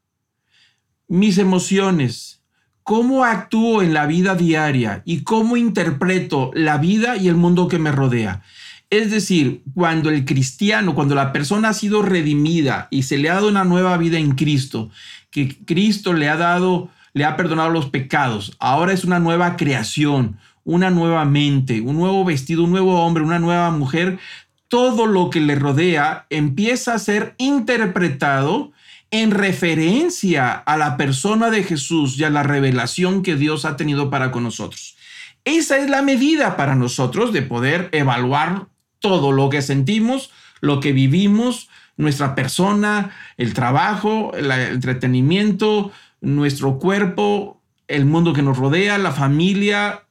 [1.06, 2.42] mis emociones,
[2.82, 7.78] cómo actúo en la vida diaria y cómo interpreto la vida y el mundo que
[7.78, 8.42] me rodea.
[8.90, 13.34] Es decir, cuando el cristiano, cuando la persona ha sido redimida y se le ha
[13.34, 14.90] dado una nueva vida en Cristo,
[15.30, 20.38] que Cristo le ha dado, le ha perdonado los pecados, ahora es una nueva creación,
[20.64, 24.18] una nueva mente, un nuevo vestido, un nuevo hombre, una nueva mujer,
[24.66, 28.72] todo lo que le rodea empieza a ser interpretado
[29.12, 34.10] en referencia a la persona de Jesús y a la revelación que Dios ha tenido
[34.10, 34.96] para con nosotros.
[35.44, 38.66] Esa es la medida para nosotros de poder evaluar
[39.00, 47.60] todo lo que sentimos, lo que vivimos, nuestra persona, el trabajo, el entretenimiento, nuestro cuerpo,
[47.88, 50.04] el mundo que nos rodea, la familia,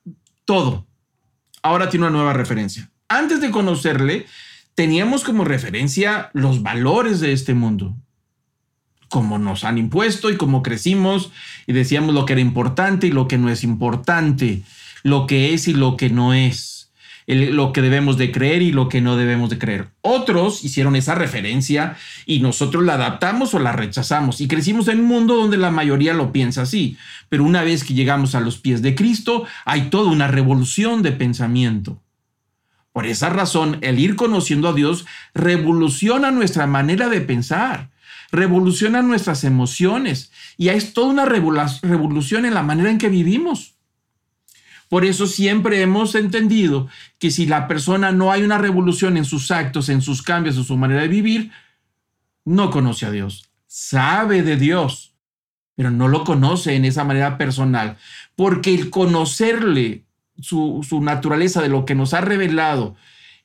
[0.45, 0.85] todo.
[1.61, 2.89] Ahora tiene una nueva referencia.
[3.07, 4.25] Antes de conocerle,
[4.75, 7.95] teníamos como referencia los valores de este mundo,
[9.09, 11.31] como nos han impuesto y cómo crecimos
[11.67, 14.63] y decíamos lo que era importante y lo que no es importante,
[15.03, 16.78] lo que es y lo que no es,
[17.35, 19.89] lo que debemos de creer y lo que no debemos de creer.
[20.01, 25.05] Otros hicieron esa referencia y nosotros la adaptamos o la rechazamos y crecimos en un
[25.05, 26.97] mundo donde la mayoría lo piensa así,
[27.29, 31.11] pero una vez que llegamos a los pies de Cristo hay toda una revolución de
[31.11, 32.01] pensamiento
[32.91, 37.91] por esa razón, el ir conociendo a Dios revoluciona nuestra manera de pensar,
[38.31, 43.75] revoluciona nuestras emociones y es toda una revolución en la manera en que vivimos.
[44.89, 46.87] Por eso siempre hemos entendido
[47.19, 50.63] que si la persona no hay una revolución en sus actos, en sus cambios, en
[50.63, 51.51] su manera de vivir,
[52.43, 53.49] no conoce a Dios.
[53.67, 55.13] Sabe de Dios,
[55.75, 57.97] pero no lo conoce en esa manera personal.
[58.35, 60.05] Porque el conocerle
[60.41, 62.95] su, naturaleza, de lo que nos ha revelado,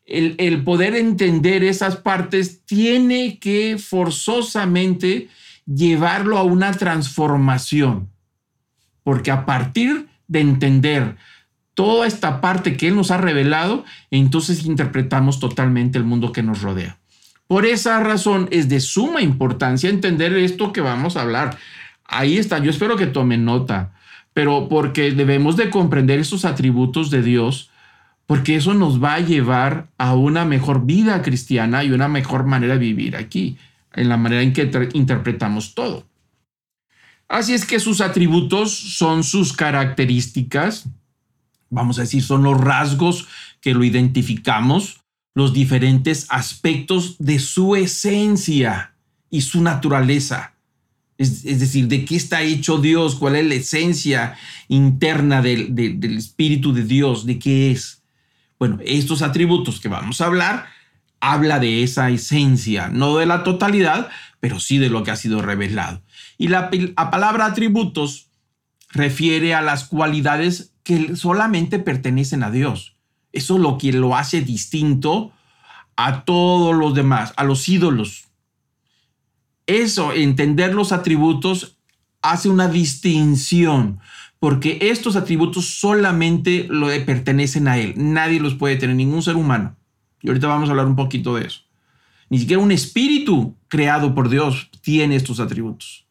[0.07, 5.29] el, poder entender esas partes tiene que forzosamente
[5.67, 8.11] llevarlo a una transformación.
[9.03, 11.17] Porque a partir de entender
[11.75, 16.63] toda esta parte que Él nos ha revelado, entonces interpretamos totalmente el mundo que nos
[16.63, 16.99] rodea.
[17.47, 21.59] Por esa razón es de suma importancia entender esto que vamos a hablar.
[22.05, 23.93] Ahí está, yo espero que tomen nota
[24.35, 27.71] pero porque debemos de comprender esos atributos de Dios,
[28.27, 32.75] porque eso nos va a llevar a una mejor vida cristiana y una mejor manera
[32.75, 33.57] de vivir aquí,
[33.95, 36.05] en la manera en que interpretamos todo.
[37.29, 40.89] Así es que sus atributos son sus características,
[41.75, 43.27] vamos a decir, son los rasgos
[43.61, 45.01] que lo identificamos,
[45.35, 48.95] los diferentes aspectos de su esencia
[49.31, 50.55] y su naturaleza.
[51.17, 54.37] Es, decir, de qué está hecho Dios, cuál es la esencia
[54.69, 58.03] interna del, del Espíritu de Dios, de qué es.
[58.59, 60.67] Bueno, estos atributos que vamos a hablar
[61.21, 64.11] habla de esa esencia, no de la totalidad,
[64.41, 66.03] pero sí de lo que ha sido revelado.
[66.37, 68.29] Y la, la, palabra atributos
[68.91, 72.95] refiere a las cualidades que solamente pertenecen a Dios.
[73.33, 75.33] Eso es lo que lo hace distinto
[75.97, 78.29] a todos los demás, a los ídolos,
[79.67, 81.79] eso, entender los atributos,
[82.21, 84.01] hace una distinción,
[84.39, 87.95] porque estos atributos solamente lo pertenecen a Él.
[87.97, 89.77] Nadie los puede tener, ningún ser humano.
[90.21, 91.61] Y ahorita vamos a hablar un poquito de eso.
[92.29, 96.04] Ni siquiera un espíritu creado por Dios tiene estos atributos.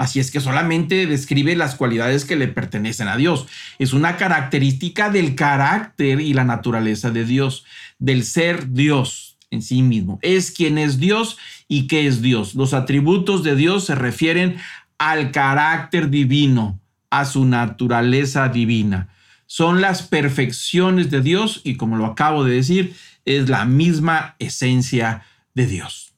[0.00, 3.46] Así es que solamente describe las cualidades que le pertenecen a Dios.
[3.78, 7.66] Es una característica del carácter y la naturaleza de Dios,
[7.98, 10.18] del ser Dios en sí mismo.
[10.22, 11.36] Es quien es Dios
[11.68, 12.54] y qué es Dios.
[12.54, 14.56] Los atributos de Dios se refieren
[14.96, 19.10] al carácter divino, a su naturaleza divina.
[19.44, 25.24] Son las perfecciones de Dios y como lo acabo de decir, es la misma esencia
[25.52, 26.14] de Dios.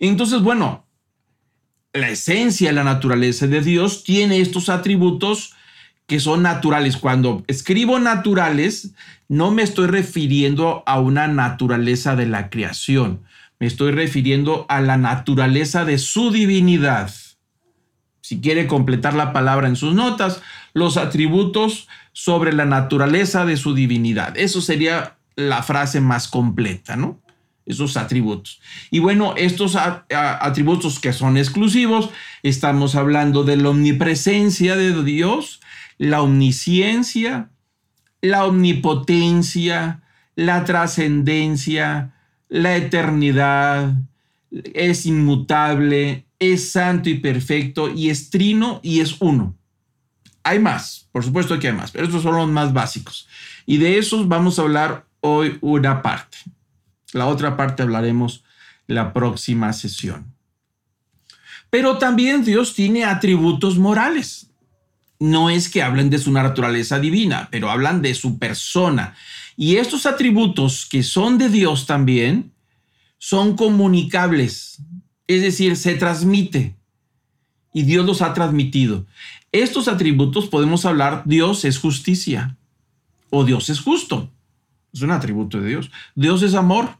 [0.00, 0.89] Entonces, bueno,
[1.92, 5.54] la esencia, la naturaleza de Dios tiene estos atributos
[6.06, 6.96] que son naturales.
[6.96, 8.92] Cuando escribo naturales,
[9.28, 13.22] no me estoy refiriendo a una naturaleza de la creación,
[13.58, 17.12] me estoy refiriendo a la naturaleza de su divinidad.
[18.20, 20.40] Si quiere completar la palabra en sus notas,
[20.72, 24.36] los atributos sobre la naturaleza de su divinidad.
[24.36, 27.20] Eso sería la frase más completa, ¿no?
[27.70, 28.60] Esos atributos.
[28.90, 32.10] Y bueno, estos atributos que son exclusivos,
[32.42, 35.60] estamos hablando de la omnipresencia de Dios,
[35.98, 37.50] la omnisciencia,
[38.22, 40.02] la omnipotencia,
[40.34, 42.14] la trascendencia,
[42.48, 43.94] la eternidad,
[44.50, 49.54] es inmutable, es santo y perfecto, y es trino y es uno.
[50.42, 53.28] Hay más, por supuesto que hay más, pero estos son los más básicos.
[53.66, 56.38] Y de esos vamos a hablar hoy una parte.
[57.12, 58.44] La otra parte hablaremos
[58.86, 60.34] la próxima sesión.
[61.70, 64.50] Pero también Dios tiene atributos morales.
[65.18, 69.14] No es que hablen de su naturaleza divina, pero hablan de su persona.
[69.56, 72.52] Y estos atributos que son de Dios también
[73.18, 74.82] son comunicables,
[75.26, 76.74] es decir, se transmite.
[77.72, 79.06] Y Dios los ha transmitido.
[79.52, 82.56] Estos atributos podemos hablar, Dios es justicia
[83.28, 84.30] o Dios es justo.
[84.92, 85.90] Es un atributo de Dios.
[86.14, 86.98] Dios es amor.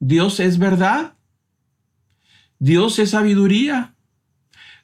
[0.00, 1.14] Dios es verdad.
[2.58, 3.94] Dios es sabiduría.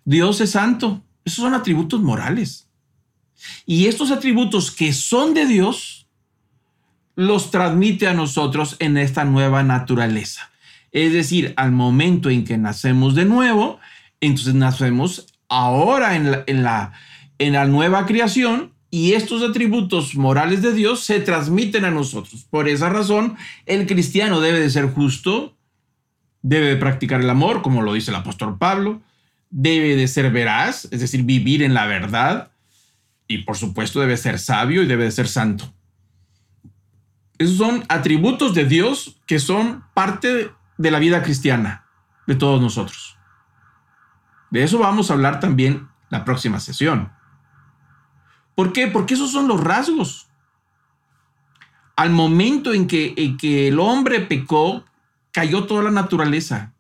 [0.04, 1.02] Dios es santo.
[1.24, 2.68] Esos son atributos morales.
[3.66, 6.04] Y estos atributos que son de Dios,
[7.16, 10.50] los transmite a nosotros en esta nueva naturaleza.
[10.92, 13.80] Es decir, al momento en que nacemos de nuevo,
[14.20, 16.92] entonces nacemos ahora en la,
[17.38, 22.46] en la, nueva creación y estos atributos morales de Dios se transmiten a nosotros.
[22.48, 25.56] Por esa razón, el cristiano debe de ser justo,
[26.42, 29.02] debe de practicar el amor, como lo dice el apóstol Pablo,
[29.50, 32.52] debe de ser veraz, es decir, vivir en la verdad,
[33.26, 35.74] y por supuesto debe ser sabio y debe de ser santo.
[37.38, 41.84] Esos son atributos de Dios que son parte de la vida cristiana
[42.28, 43.16] de todos nosotros.
[44.52, 47.10] De eso vamos a hablar también la próxima sesión.
[48.54, 48.88] ¿Por qué?
[48.88, 50.28] Porque esos son los rasgos.
[51.96, 54.84] Al momento en que, que el hombre pecó,
[55.30, 56.72] cayó toda la naturaleza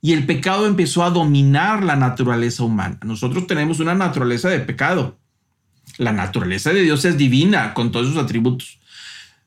[0.00, 2.98] y el pecado empezó a dominar la naturaleza humana.
[3.04, 5.16] Nosotros tenemos una naturaleza de pecado.
[5.98, 8.80] La naturaleza de Dios es divina con todos sus atributos.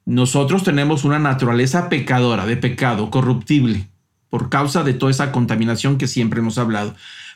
[0.05, 3.89] Nosotros tenemos una naturaleza pecadora, de pecado, corruptible,
[4.29, 6.95] por causa de toda esa contaminación que siempre hemos hablado.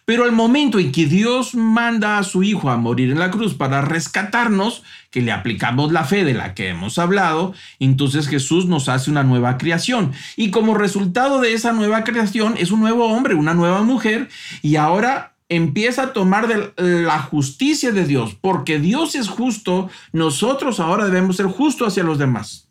[0.10, 3.54] Pero al momento en que Dios manda a su Hijo a morir en la cruz
[3.54, 8.90] para rescatarnos, que le aplicamos la fe de la que hemos hablado, entonces Jesús nos
[8.90, 10.14] hace una nueva creación.
[10.36, 14.30] Y como resultado de esa nueva creación es un nuevo hombre, una nueva mujer,
[14.64, 20.80] y ahora empieza a tomar de la justicia de Dios, porque Dios es justo, nosotros
[20.80, 22.68] ahora debemos ser justos hacia los demás.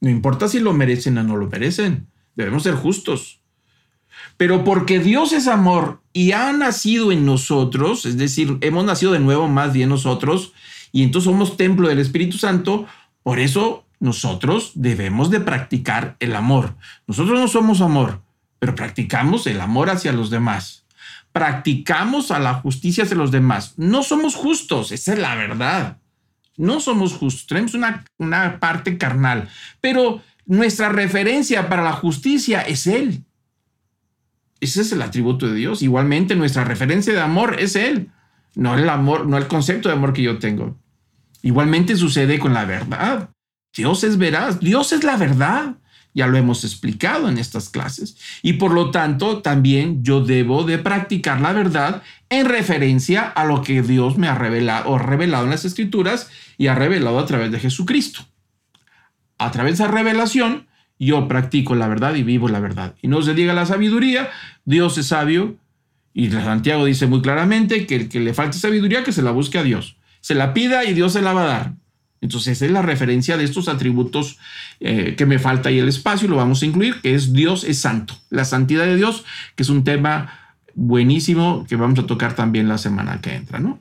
[0.00, 3.43] No importa si lo merecen o no lo merecen, debemos ser justos.
[4.36, 9.20] Pero porque Dios es amor y ha nacido en nosotros, es decir, hemos nacido de
[9.20, 10.52] nuevo más bien nosotros,
[10.92, 12.86] y entonces somos templo del Espíritu Santo,
[13.22, 16.76] por eso nosotros debemos de practicar el amor.
[17.06, 18.22] Nosotros no somos amor,
[18.58, 20.84] pero practicamos el amor hacia los demás.
[21.32, 23.74] Practicamos a la justicia hacia los demás.
[23.76, 25.98] No somos justos, esa es la verdad.
[26.56, 29.48] No somos justos, tenemos una, una parte carnal,
[29.80, 33.24] pero nuestra referencia para la justicia es Él.
[34.60, 35.82] Ese es el atributo de Dios.
[35.82, 38.10] Igualmente, nuestra referencia de amor es Él,
[38.54, 40.76] no el amor, no el concepto de amor que yo tengo.
[41.42, 43.28] Igualmente sucede con la verdad.
[43.76, 45.76] Dios es veraz, Dios es la verdad.
[46.14, 48.16] Ya lo hemos explicado en estas clases.
[48.40, 53.62] Y por lo tanto, también yo debo de practicar la verdad en referencia a lo
[53.62, 57.50] que Dios me ha revelado, o revelado en las escrituras y ha revelado a través
[57.50, 58.24] de Jesucristo.
[59.38, 60.68] A través de esa revelación,
[61.04, 62.94] yo practico la verdad y vivo la verdad.
[63.02, 64.30] Y no se diga la sabiduría,
[64.64, 65.56] Dios es sabio.
[66.12, 69.58] Y Santiago dice muy claramente que el que le falte sabiduría, que se la busque
[69.58, 69.96] a Dios.
[70.20, 71.72] Se la pida y Dios se la va a dar.
[72.20, 74.38] Entonces, esa es la referencia de estos atributos
[74.80, 77.80] eh, que me falta ahí el espacio, lo vamos a incluir, que es Dios es
[77.80, 78.14] santo.
[78.30, 79.26] La santidad de Dios,
[79.56, 83.78] que es un tema buenísimo que vamos a tocar también la semana que entra, ¿no?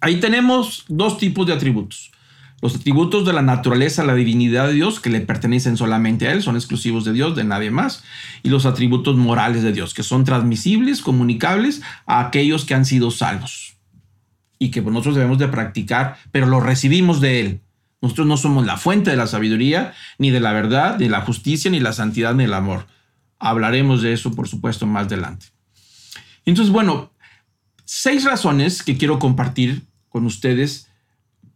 [0.00, 2.12] Ahí tenemos dos tipos de atributos.
[2.60, 6.42] Los atributos de la naturaleza, la divinidad de Dios, que le pertenecen solamente a Él,
[6.42, 8.02] son exclusivos de Dios, de nadie más.
[8.42, 13.12] Y los atributos morales de Dios, que son transmisibles, comunicables a aquellos que han sido
[13.12, 13.76] salvos.
[14.58, 17.60] Y que nosotros debemos de practicar, pero lo recibimos de Él.
[18.00, 21.70] Nosotros no somos la fuente de la sabiduría, ni de la verdad, ni la justicia,
[21.70, 22.86] ni la santidad, ni el amor.
[23.38, 25.46] Hablaremos de eso, por supuesto, más adelante.
[26.44, 27.12] Entonces, bueno,
[27.84, 30.87] seis razones que quiero compartir con ustedes.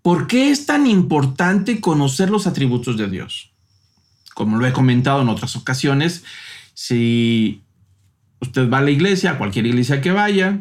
[0.03, 3.53] ¿Por qué es tan importante conocer los atributos de Dios?
[4.35, 6.25] Como lo he comentado en otras ocasiones,
[6.75, 7.63] si
[8.41, 10.59] usted va a la iglesia, a cualquier iglesia que vaya,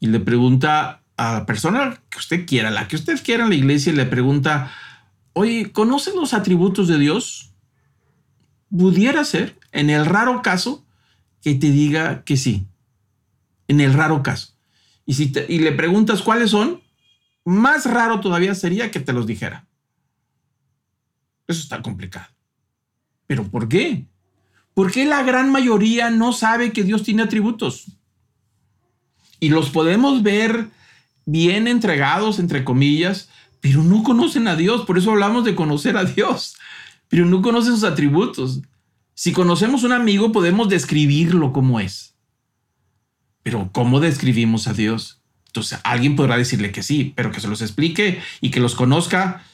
[0.00, 3.54] y le pregunta a la persona que usted quiera, la que usted quiera en la
[3.54, 4.72] iglesia, y le pregunta,
[5.32, 7.52] oye, ¿conoce los atributos de Dios?
[8.76, 10.84] Pudiera ser, en el raro caso,
[11.40, 12.66] que te diga que sí.
[13.68, 14.54] En el raro caso.
[15.06, 16.81] Y si y le preguntas cuáles son,
[17.44, 19.66] más raro todavía sería que te los dijera.
[21.46, 22.28] Eso está complicado.
[23.26, 24.06] ¿Pero por qué?
[24.74, 27.86] Porque la gran mayoría no sabe que Dios tiene atributos?
[29.40, 30.68] Y los podemos ver
[31.26, 33.28] bien entregados, entre comillas,
[33.60, 34.84] pero no conocen a Dios.
[34.86, 36.56] Por eso hablamos de conocer a Dios,
[37.08, 38.60] pero no conocen sus atributos.
[39.14, 42.14] Si conocemos un amigo, podemos describirlo como es.
[43.42, 45.21] Pero ¿cómo describimos a Dios?
[45.52, 49.44] Entonces, alguien podrá decirle que sí, pero que se los explique y que los conozca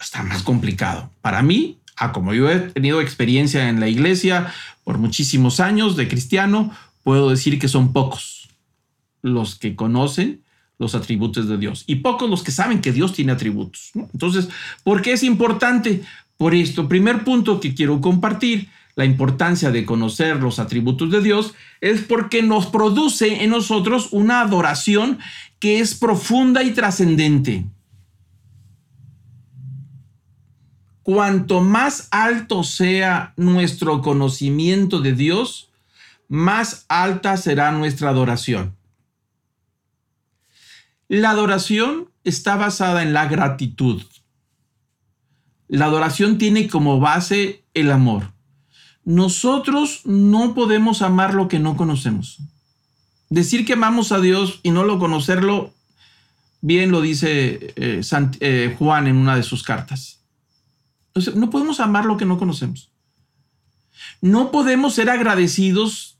[0.00, 1.10] está más complicado.
[1.20, 4.50] Para mí, ah, como yo he tenido experiencia en la iglesia
[4.84, 8.48] por muchísimos años de cristiano, puedo decir que son pocos
[9.20, 10.40] los que conocen
[10.78, 13.90] los atributos de Dios y pocos los que saben que Dios tiene atributos.
[13.94, 14.48] Entonces,
[14.82, 16.04] ¿por qué es importante?
[16.38, 21.54] Por esto, primer punto que quiero compartir la importancia de conocer los atributos de Dios
[21.80, 25.20] es porque nos produce en nosotros una adoración
[25.60, 27.64] que es profunda y trascendente.
[31.04, 35.70] Cuanto más alto sea nuestro conocimiento de Dios,
[36.26, 38.74] más alta será nuestra adoración.
[41.06, 44.02] La adoración está basada en la gratitud.
[45.68, 48.36] La adoración tiene como base el amor
[49.08, 52.40] nosotros no podemos amar lo que no conocemos.
[53.30, 55.72] Decir que amamos a Dios y no lo conocerlo,
[56.60, 58.02] bien lo dice eh,
[58.40, 60.20] eh, Juan en una de sus cartas.
[61.34, 62.90] no podemos amar lo que no conocemos.
[64.20, 66.18] No podemos ser agradecidos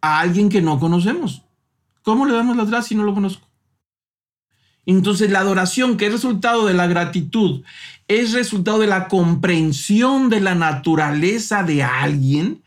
[0.00, 1.42] a alguien que no conocemos.
[2.02, 3.48] ¿Cómo le damos las gracias si no lo conozco?
[4.84, 7.64] Entonces la adoración, que es resultado de la gratitud,
[8.08, 12.62] es resultado de la comprensión de la naturaleza de alguien.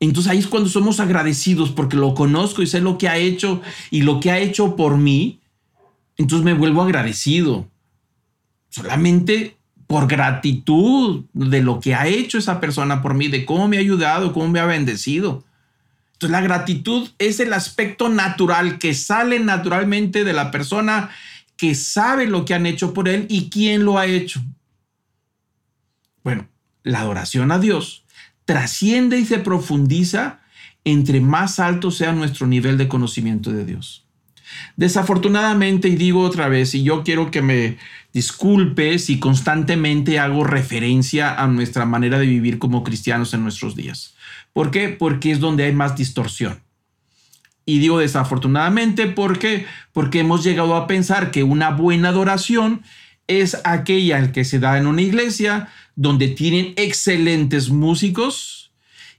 [0.00, 3.62] Entonces ahí es cuando somos agradecidos porque lo conozco y sé lo que ha hecho
[3.90, 5.40] y lo que ha hecho por mí.
[6.16, 7.68] Entonces me vuelvo agradecido.
[8.68, 13.76] Solamente por gratitud de lo que ha hecho esa persona por mí, de cómo me
[13.76, 15.44] ha ayudado, cómo me ha bendecido.
[16.14, 21.10] Entonces la gratitud es el aspecto natural que sale naturalmente de la persona
[21.62, 24.42] que sabe lo que han hecho por él y quién lo ha hecho.
[26.24, 26.48] Bueno,
[26.82, 28.04] la adoración a Dios
[28.46, 30.40] trasciende y se profundiza
[30.82, 34.04] entre más alto sea nuestro nivel de conocimiento de Dios.
[34.76, 37.78] Desafortunadamente, y digo otra vez, y yo quiero que me
[38.12, 44.16] disculpe si constantemente hago referencia a nuestra manera de vivir como cristianos en nuestros días.
[44.52, 44.88] ¿Por qué?
[44.88, 46.58] Porque es donde hay más distorsión.
[47.64, 52.82] Y digo desafortunadamente porque porque hemos llegado a pensar que una buena adoración
[53.26, 58.72] es aquella que se da en una iglesia donde tienen excelentes músicos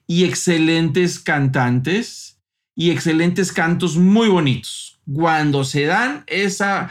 [0.08, 2.40] y excelentes cantantes
[2.76, 5.00] y excelentes cantos muy bonitos.
[5.12, 6.90] Cuando se dan esa,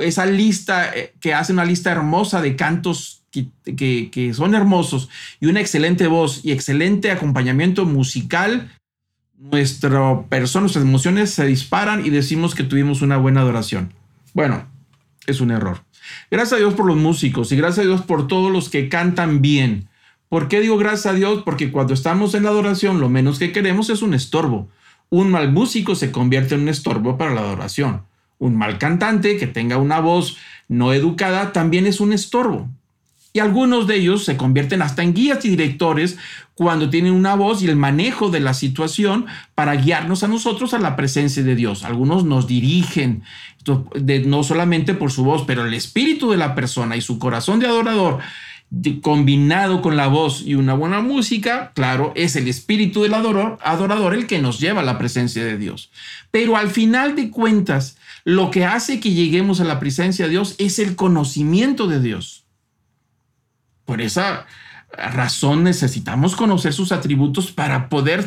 [0.00, 5.08] esa lista, eh, que hace una lista hermosa de cantos que, son hermosos
[5.40, 8.70] y una excelente voz y excelente acompañamiento musical,
[9.40, 13.92] nuestra persona, nuestras emociones se disparan y decimos que tuvimos una buena adoración.
[14.34, 14.66] Bueno,
[15.26, 15.82] es un error.
[16.30, 19.40] Gracias a Dios por los músicos y gracias a Dios por todos los que cantan
[19.40, 19.88] bien.
[20.28, 21.42] ¿Por qué digo gracias a Dios?
[21.44, 24.68] Porque cuando estamos en la adoración, lo menos que queremos es un estorbo.
[25.08, 28.02] Un mal músico se convierte en un estorbo para la adoración.
[28.38, 30.36] Un mal cantante que tenga una voz
[30.68, 32.68] no educada también es un estorbo.
[33.32, 36.18] Y algunos de ellos se convierten hasta en guías y directores
[36.54, 40.78] cuando tienen una voz y el manejo de la situación para guiarnos a nosotros a
[40.78, 41.84] la presencia de Dios.
[41.84, 43.22] Algunos nos dirigen,
[44.26, 47.66] no solamente por su voz, pero el espíritu de la persona y su corazón de
[47.66, 48.18] adorador
[49.02, 54.14] combinado con la voz y una buena música, claro, es el espíritu del adorador, adorador
[54.14, 55.90] el que nos lleva a la presencia de Dios.
[56.30, 60.54] Pero al final de cuentas, lo que hace que lleguemos a la presencia de Dios
[60.58, 62.39] es el conocimiento de Dios.
[63.90, 64.46] Por esa
[64.92, 68.24] razón necesitamos conocer sus atributos para poder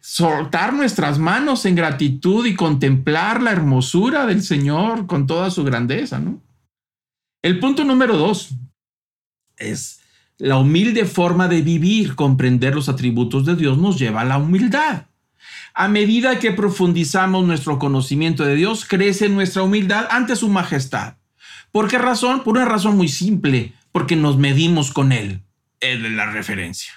[0.00, 6.20] soltar nuestras manos en gratitud y contemplar la hermosura del Señor con toda su grandeza,
[6.20, 6.40] ¿no?
[7.42, 8.54] El punto número dos
[9.58, 10.00] es
[10.38, 15.08] La humilde forma de vivir, comprender los atributos de Dios, nos lleva a la humildad.
[15.74, 21.16] A medida que profundizamos nuestro conocimiento de Dios, crece nuestra humildad ante su majestad.
[21.72, 22.42] ¿Por qué razón?
[22.42, 25.42] Por una razón muy simple, porque nos medimos con Él.
[25.78, 26.92] Él es la referencia.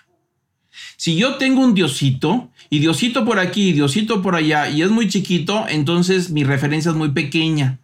[0.95, 5.07] Si yo tengo un diosito, y diosito por aquí, diosito por allá, y es muy
[5.07, 7.77] chiquito, entonces mi referencia es muy pequeña.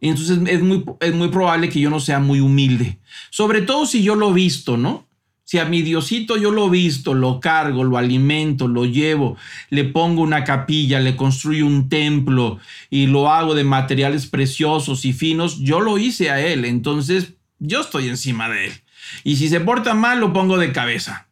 [0.00, 2.98] Entonces es muy, es muy probable que yo no sea muy humilde.
[3.28, 5.06] Sobre todo si yo lo visto, ¿no?
[5.44, 9.36] Si a mi diosito yo lo visto, lo cargo, lo alimento, lo llevo,
[9.68, 15.12] le pongo una capilla, le construyo un templo y lo hago de materiales preciosos y
[15.12, 16.64] finos, yo lo hice a él.
[16.64, 18.72] Entonces yo estoy encima de él.
[19.22, 21.28] Y si se porta mal, lo pongo de cabeza.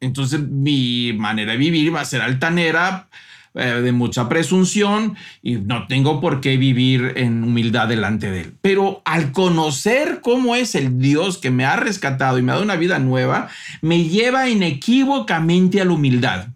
[0.00, 3.08] Entonces mi manera de vivir va a ser altanera,
[3.56, 8.54] eh, de mucha presunción y no tengo por qué vivir en humildad delante de Él.
[8.60, 12.64] Pero al conocer cómo es el Dios que me ha rescatado y me ha dado
[12.64, 13.48] una vida nueva,
[13.80, 16.48] me lleva inequívocamente a la humildad.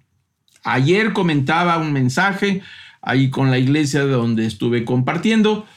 [0.64, 2.62] Ayer comentaba un mensaje
[3.00, 5.68] ahí con la iglesia donde estuve compartiendo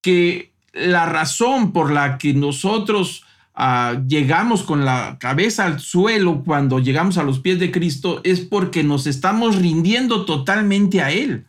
[0.00, 6.78] que la razón por la que nosotros Ah, llegamos con la cabeza al suelo cuando
[6.78, 11.44] llegamos a los pies de Cristo es porque nos estamos rindiendo totalmente a Él.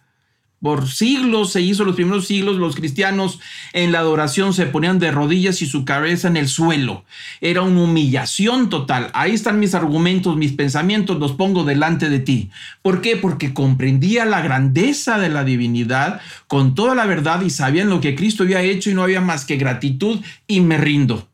[0.63, 3.41] Por siglos se hizo, los primeros siglos, los cristianos
[3.73, 7.03] en la adoración se ponían de rodillas y su cabeza en el suelo.
[7.41, 9.11] Era una humillación total.
[9.13, 12.49] Ahí están mis argumentos, mis pensamientos, los pongo delante de ti.
[12.81, 13.17] ¿Por qué?
[13.17, 18.15] Porque comprendía la grandeza de la divinidad con toda la verdad y sabían lo que
[18.15, 21.27] Cristo había hecho y no había más que gratitud y me rindo.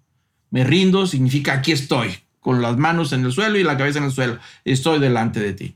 [0.50, 4.06] Me rindo significa aquí estoy, con las manos en el suelo y la cabeza en
[4.06, 4.40] el suelo.
[4.66, 5.76] Estoy delante de ti.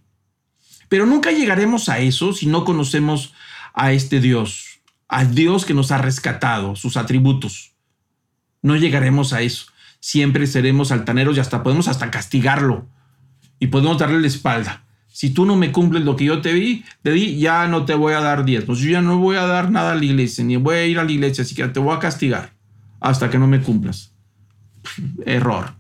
[0.93, 3.33] Pero nunca llegaremos a eso si no conocemos
[3.73, 7.73] a este Dios, al Dios que nos ha rescatado, sus atributos.
[8.61, 9.65] No llegaremos a eso.
[9.99, 12.85] Siempre seremos altaneros y hasta podemos hasta castigarlo
[13.57, 14.85] y podemos darle la espalda.
[15.07, 17.95] Si tú no me cumples lo que yo te di, te di, ya no te
[17.95, 18.77] voy a dar diezmos.
[18.77, 21.03] Yo ya no voy a dar nada a la iglesia, ni voy a ir a
[21.03, 22.53] la iglesia, así que te voy a castigar
[22.99, 24.13] hasta que no me cumplas
[25.25, 25.73] error.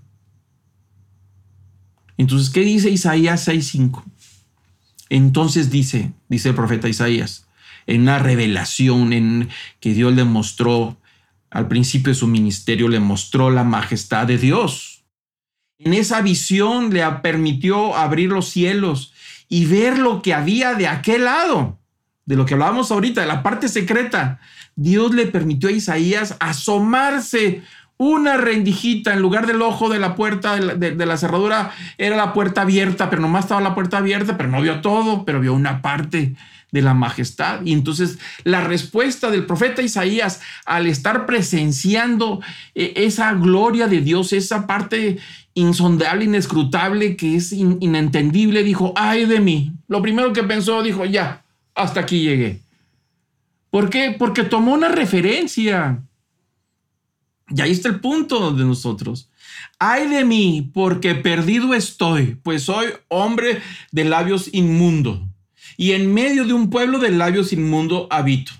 [2.17, 4.03] Entonces, ¿qué dice Isaías 6.5?
[5.13, 7.45] Entonces dice, dice el profeta Isaías,
[7.85, 9.47] en una revelación en
[9.79, 10.97] que Dios le mostró
[11.51, 15.03] al principio de su ministerio, le mostró la majestad de Dios.
[15.77, 19.13] En esa visión le permitió abrir los cielos
[19.47, 21.77] y ver lo que había de aquel lado,
[22.25, 24.39] de lo que hablábamos ahorita, de la parte secreta.
[24.75, 27.61] Dios le permitió a Isaías asomarse
[27.97, 32.61] una rendijita en lugar del ojo de la puerta de la, cerradura era la puerta
[32.61, 36.35] abierta, pero nomás estaba la puerta abierta, pero no vio todo, pero vio una parte
[36.71, 37.61] de la majestad.
[37.63, 42.41] Y entonces la respuesta del profeta Isaías al estar presenciando
[42.75, 45.19] eh, esa gloria de Dios, esa parte
[45.53, 49.71] insondable, inescrutable, que es inentendible, dijo, ay de mí.
[49.87, 51.43] Lo primero que pensó, dijo, ya,
[51.75, 52.59] hasta aquí llegué.
[53.69, 54.15] ¿Por qué?
[54.17, 55.99] Porque tomó una referencia.
[57.49, 59.29] Y ahí está el punto de nosotros.
[59.79, 65.27] Ay de mí, porque perdido estoy, pues soy hombre de labios inmundo,
[65.77, 68.53] y en medio de un pueblo de labios inmundo habito,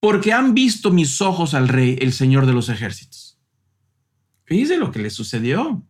[0.00, 3.38] porque han visto mis ojos al rey, el Señor de los ejércitos.
[4.44, 5.82] Fíjese lo que le sucedió.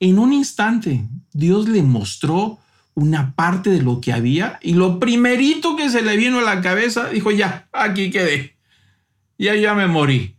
[0.00, 2.58] En un instante, Dios le mostró
[2.94, 6.60] una parte de lo que había y lo primerito que se le vino a la
[6.60, 8.56] cabeza, dijo, ya, aquí quedé,
[9.36, 10.36] ya, ya me morí.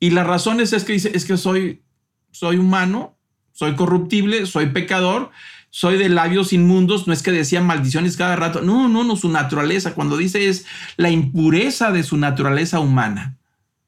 [0.00, 1.82] Y la razón es, que dice, es que soy,
[2.30, 3.18] soy humano,
[3.52, 5.30] soy corruptible, soy pecador,
[5.68, 9.28] soy de labios inmundos, no es que decía maldiciones cada rato, no, no, no, su
[9.28, 10.64] naturaleza, cuando dice es
[10.96, 13.36] la impureza de su naturaleza humana,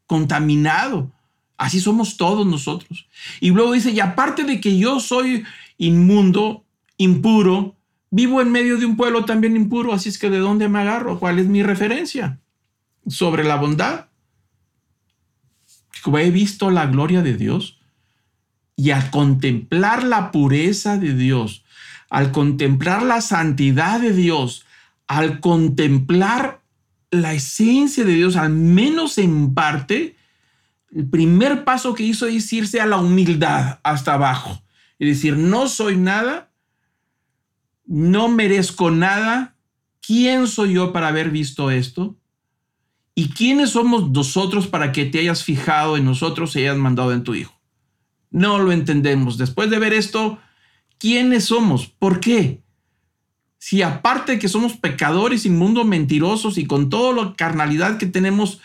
[0.06, 1.10] contaminado.
[1.56, 3.06] Así somos todos nosotros.
[3.40, 5.44] Y luego dice, y aparte de que yo soy
[5.78, 6.66] inmundo,
[6.98, 7.76] impuro,
[8.10, 11.18] vivo en medio de un pueblo también impuro, así es que ¿de dónde me agarro?
[11.18, 12.38] ¿Cuál es mi referencia?
[13.06, 14.11] Sobre la bondad
[16.06, 17.78] he visto la gloria de Dios
[18.76, 21.64] y al contemplar la pureza de Dios,
[22.10, 24.66] al contemplar la santidad de Dios,
[25.06, 26.62] al contemplar
[27.10, 30.16] la esencia de Dios, al menos en parte,
[30.94, 34.62] el primer paso que hizo es irse a la humildad hasta abajo
[34.98, 36.50] y decir, no soy nada,
[37.86, 39.56] no merezco nada,
[40.00, 42.16] ¿quién soy yo para haber visto esto?
[43.14, 47.24] ¿Y quiénes somos nosotros para que te hayas fijado en nosotros y hayas mandado en
[47.24, 47.52] tu Hijo?
[48.30, 49.36] No lo entendemos.
[49.36, 50.38] Después de ver esto,
[50.98, 51.86] ¿quiénes somos?
[51.86, 52.62] ¿Por qué?
[53.58, 58.60] Si aparte de que somos pecadores, inmundos, mentirosos y con toda la carnalidad que tenemos,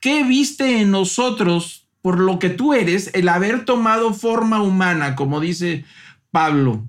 [0.00, 5.40] ¿qué viste en nosotros por lo que tú eres, el haber tomado forma humana, como
[5.40, 5.84] dice
[6.30, 6.88] Pablo,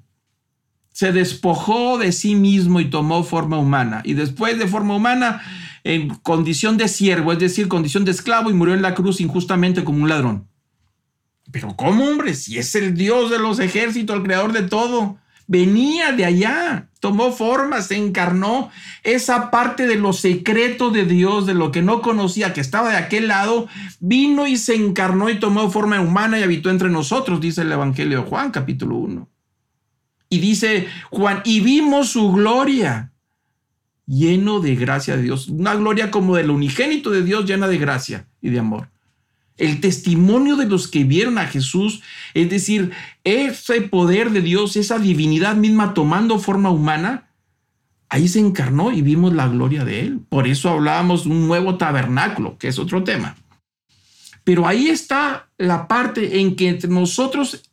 [0.93, 4.01] se despojó de sí mismo y tomó forma humana.
[4.05, 5.41] Y después de forma humana,
[5.84, 9.84] en condición de siervo, es decir, condición de esclavo, y murió en la cruz injustamente
[9.84, 10.48] como un ladrón.
[11.52, 12.34] Pero ¿cómo, hombre?
[12.34, 15.18] Si es el Dios de los ejércitos, el creador de todo.
[15.48, 18.70] Venía de allá, tomó forma, se encarnó.
[19.04, 22.98] Esa parte de lo secreto de Dios, de lo que no conocía, que estaba de
[22.98, 23.68] aquel lado,
[24.00, 28.22] vino y se encarnó y tomó forma humana y habitó entre nosotros, dice el Evangelio
[28.22, 29.30] de Juan, capítulo 1.
[30.30, 33.11] Y dice Juan, y vimos su gloria,
[34.06, 35.47] lleno de gracia de Dios.
[35.47, 38.91] Una gloria como del unigénito de Dios, llena de gracia y de amor
[39.62, 42.02] el testimonio de los que vieron a Jesús,
[42.34, 42.91] es decir,
[43.24, 47.30] ese poder de Dios, esa divinidad misma tomando forma humana,
[48.10, 50.20] ahí se encarnó y vimos la gloria de Él.
[50.30, 53.36] Por eso hablábamos de un nuevo tabernáculo, que es otro tema.
[54.43, 57.64] Pero ahí está la parte en que entre nosotros,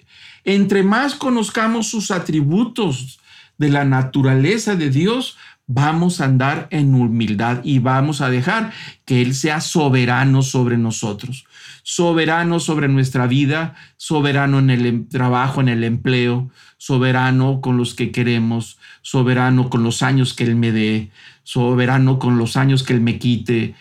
[0.44, 3.18] entre más conozcamos sus atributos
[3.56, 5.38] de la naturaleza de Dios,
[5.68, 8.72] vamos a andar en humildad y vamos a dejar
[9.04, 11.44] que Él sea soberano sobre nosotros,
[11.82, 17.94] soberano sobre nuestra vida, soberano en el em, trabajo, en el empleo, soberano con los
[17.94, 21.10] que queremos, soberano con los años que Él me dé,
[21.44, 23.74] soberano con los años que Él me quite,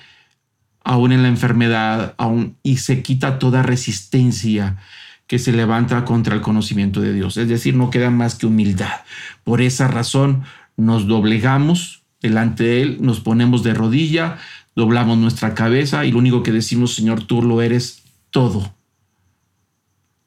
[0.84, 4.78] aún en la enfermedad, aún, y se quita toda resistencia
[5.26, 7.38] que se levanta contra el conocimiento de Dios.
[7.38, 9.02] Es decir, no queda más que humildad.
[9.44, 10.44] Por esa razón,
[10.78, 14.38] nos doblegamos delante de Él, nos ponemos de rodilla,
[14.76, 18.74] doblamos nuestra cabeza y lo único que decimos, Señor, tú lo eres todo.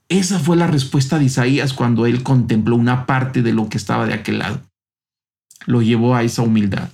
[0.09, 4.07] Esa fue la respuesta de Isaías cuando él contempló una parte de lo que estaba
[4.07, 4.61] de aquel lado.
[5.67, 6.91] Lo llevó a esa humildad.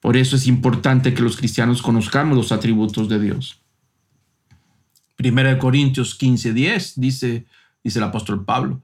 [0.00, 3.60] Por eso es importante que los cristianos conozcamos los atributos de Dios.
[5.16, 7.44] Primera de Corintios 15, 10 dice,
[7.84, 8.82] dice el apóstol Pablo,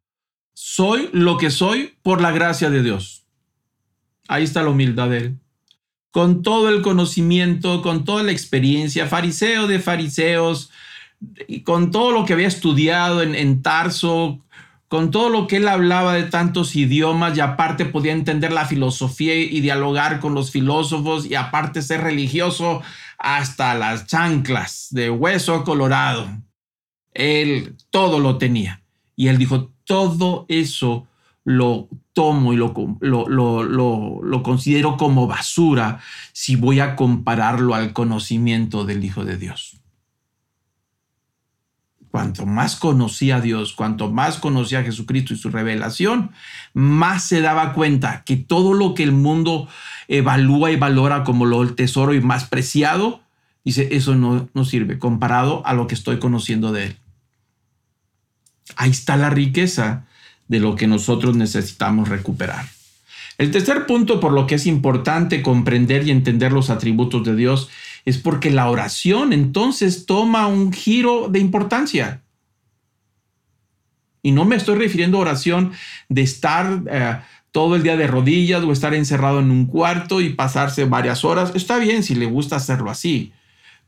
[0.53, 3.24] soy lo que soy por la gracia de Dios.
[4.29, 5.39] Ahí está la humildad de él.
[6.11, 10.71] Con todo el conocimiento, con toda la experiencia, fariseo de fariseos,
[11.49, 14.45] y con todo lo que había estudiado en, en Tarso,
[14.89, 19.35] con todo lo que él hablaba de tantos idiomas y aparte podía entender la filosofía
[19.35, 22.83] y dialogar con los filósofos y aparte ser religioso
[23.19, 26.29] hasta las chanclas de hueso colorado.
[27.13, 28.83] Él todo lo tenía.
[29.17, 31.07] Y él dijo, todo eso
[31.45, 36.01] lo tomo y lo, lo, considero como basura
[36.33, 39.77] si voy a compararlo al conocimiento del Hijo de Dios.
[42.11, 46.31] Cuanto más conocía a Dios, cuanto más conocía a Jesucristo y su revelación,
[46.73, 49.69] más se daba cuenta que todo lo que el mundo
[50.07, 53.21] evalúa y valora como lo, el tesoro y más preciado,
[53.65, 56.97] dice, eso no, no sirve comparado a lo que estoy conociendo de Él.
[58.77, 60.07] Ahí está la riqueza
[60.49, 62.67] de lo que nosotros necesitamos recuperar.
[63.39, 67.69] El tercer punto por lo que es importante comprender y entender los atributos de Dios
[68.05, 72.23] es porque la oración entonces toma un giro de importancia.
[74.23, 75.73] Y no me estoy refiriendo a oración
[76.09, 77.19] de estar eh,
[77.51, 81.53] todo el día de rodillas o estar encerrado en un cuarto y pasarse varias horas.
[81.55, 83.33] Está bien si le gusta hacerlo así,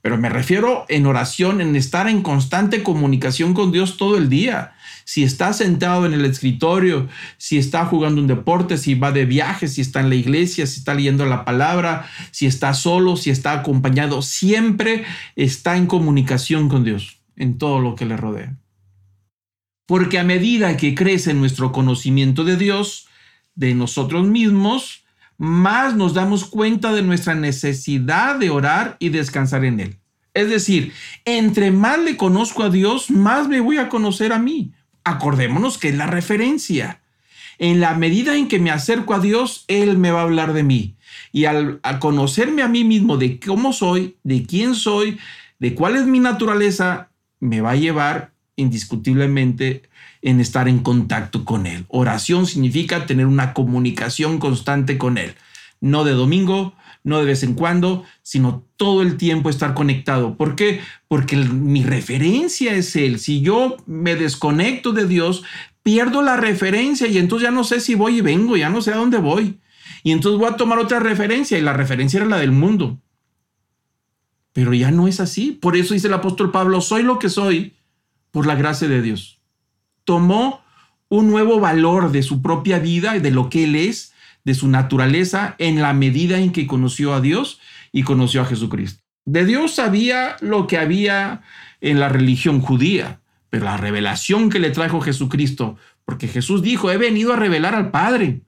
[0.07, 4.75] pero me refiero en oración, en estar en constante comunicación con Dios todo el día
[5.05, 9.67] si está sentado en el escritorio, si está jugando un deporte, si va de viaje,
[9.67, 13.51] si está en la iglesia, si está leyendo la palabra, si está solo, si está
[13.51, 15.05] acompañado, siempre
[15.35, 18.57] está en comunicación con Dios en todo lo que le rodea.
[19.87, 23.09] Porque a medida que crece nuestro conocimiento de Dios,
[23.57, 25.05] de nosotros mismos,
[25.39, 29.97] más nos damos cuenta de nuestra necesidad de orar y descansar en Él.
[30.35, 30.93] Es decir,
[31.25, 34.73] entre más le conozco a Dios, más me voy a conocer a mí,
[35.03, 37.01] acordémonos que es la referencia.
[37.59, 40.63] En la medida en que me acerco a Dios, Él me va a hablar de
[40.63, 40.97] mí.
[41.33, 45.19] Y al, conocerme a mí mismo de cómo soy, de quién soy,
[45.59, 47.09] de cuál es mi naturaleza,
[47.41, 49.83] me va a llevar indiscutiblemente
[50.23, 51.85] en estar en contacto con Él.
[51.89, 55.35] Oración significa tener una comunicación constante con Él.
[55.81, 60.37] No de domingo, no de vez en cuando, sino todo el tiempo estar conectado.
[60.37, 60.81] ¿Por qué?
[61.07, 63.21] Porque mi referencia es Él.
[63.21, 65.45] Si yo me desconecto de Dios,
[65.83, 68.93] pierdo la referencia y entonces ya no sé si voy y vengo, ya no sé
[68.93, 69.61] a dónde voy.
[70.03, 72.99] Y entonces voy a tomar otra referencia y la referencia era la del mundo.
[74.53, 75.53] Pero ya no es así.
[75.53, 77.75] Por eso dice el apóstol Pablo, soy lo que soy
[78.37, 79.41] por la gracia de Dios.
[80.05, 80.63] Tomó
[81.09, 84.13] un nuevo valor de su propia vida de lo que Él es
[84.45, 87.61] de su naturaleza en la medida en que conoció a Dios
[87.93, 89.03] y conoció a Jesucristo.
[89.25, 91.45] De Dios sabía lo que había
[91.81, 96.99] en la religión judía, pero la revelación que le trajo Jesucristo, porque Jesús dijo, he
[96.99, 98.43] venido a revelar al Padre.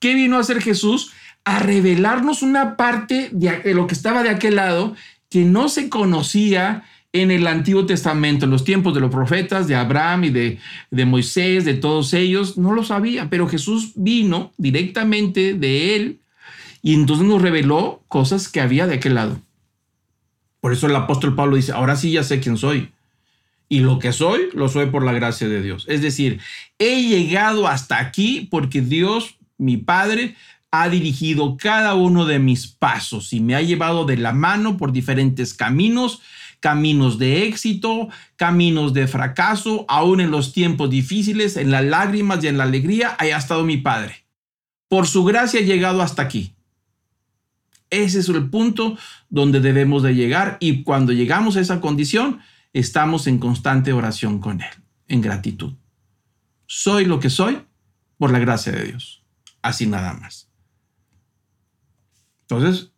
[0.00, 1.12] ¿Qué vino a hacer Jesús?
[1.44, 4.96] A revelarnos una parte de lo que estaba de aquel lado
[5.28, 6.82] que no se conocía
[7.12, 10.58] en el Antiguo Testamento, en los tiempos de los profetas, de Abraham y de,
[10.90, 16.20] de Moisés, de todos ellos, no lo sabía, pero Jesús vino directamente de él
[16.82, 19.40] y entonces nos reveló cosas que había de aquel lado.
[20.60, 22.90] Por eso el apóstol Pablo dice, ahora sí ya sé quién soy.
[23.68, 25.86] Y lo que soy, lo soy por la gracia de Dios.
[25.88, 26.40] Es decir,
[26.78, 30.36] he llegado hasta aquí porque Dios, mi Padre,
[30.70, 34.92] ha dirigido cada uno de mis pasos y me ha llevado de la mano por
[34.92, 36.20] diferentes caminos,
[36.60, 42.48] caminos de éxito, caminos de fracaso, aún en los tiempos difíciles, en las lágrimas y
[42.48, 44.24] en la alegría, haya estado mi Padre.
[44.88, 46.54] Por su gracia he llegado hasta aquí.
[47.88, 48.96] Ese es el punto
[49.28, 52.40] donde debemos de llegar y cuando llegamos a esa condición,
[52.72, 54.70] estamos en constante oración con Él,
[55.08, 55.74] en gratitud.
[56.66, 57.62] Soy lo que soy
[58.16, 59.24] por la gracia de Dios.
[59.62, 60.48] Así nada más.
[62.42, 62.89] Entonces,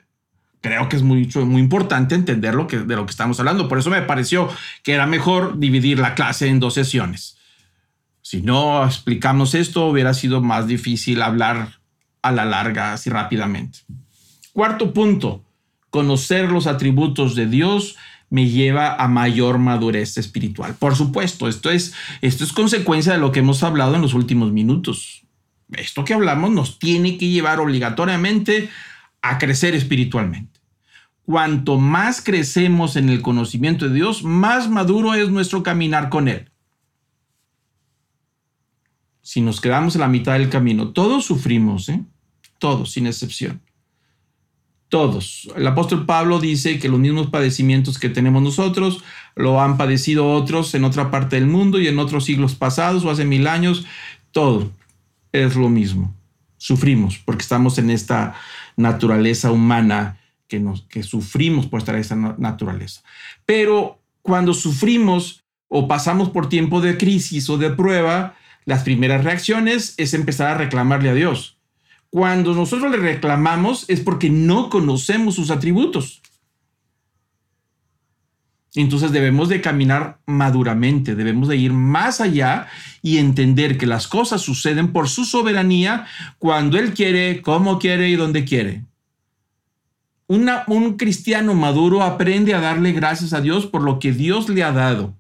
[0.63, 3.69] creo que es muy, muy importante entender lo que, de lo que estamos hablando.
[3.69, 4.49] Por eso me pareció
[4.83, 7.37] que era mejor dividir la clase en dos sesiones.
[8.23, 11.81] Si no explicamos esto, hubiera sido más difícil hablar
[12.23, 13.81] a la larga, así rápidamente.
[14.53, 15.45] Cuarto punto,
[15.91, 17.97] conocer los atributos de Dios
[18.31, 20.75] me lleva a mayor madurez espiritual.
[20.79, 21.93] Por supuesto, esto es,
[22.23, 25.25] esto es consecuencia de lo que hemos hablado en los últimos minutos.
[25.73, 28.71] Esto que hablamos nos tiene que llevar obligatoriamente
[29.21, 30.52] a crecer espiritualmente.
[31.25, 36.51] Cuanto más crecemos en el conocimiento de Dios, más maduro es nuestro caminar con Él.
[39.23, 42.03] Si nos quedamos en la mitad del camino, todos sufrimos, ¿eh?
[42.59, 43.63] todos, sin excepción
[44.93, 45.49] todos.
[45.57, 49.03] El apóstol Pablo dice que los mismos padecimientos que tenemos nosotros
[49.35, 53.11] lo han padecido otros en otra parte del mundo y en otros siglos pasados o
[53.11, 53.87] hace mil años.
[54.33, 54.71] Todo
[55.33, 56.15] es lo mismo.
[56.59, 58.35] Sufrimos porque estamos en esta
[58.77, 60.19] naturaleza humana
[60.89, 63.03] que, sufrimos por estar en esta naturaleza.
[63.47, 68.35] Pero cuando sufrimos o pasamos por tiempo de crisis o de prueba,
[68.65, 71.57] las primeras reacciones es empezar a reclamarle a Dios
[72.13, 76.21] cuando nosotros le reclamamos es porque no conocemos sus atributos.
[78.75, 82.69] Entonces debemos de caminar maduramente, debemos de ir más allá
[83.01, 86.07] y entender que las cosas suceden por su soberanía
[86.39, 88.85] cuando Él quiere, cómo quiere y dónde quiere.
[90.67, 94.73] Un cristiano maduro aprende a darle gracias a Dios por lo que Dios le ha
[94.73, 95.15] dado,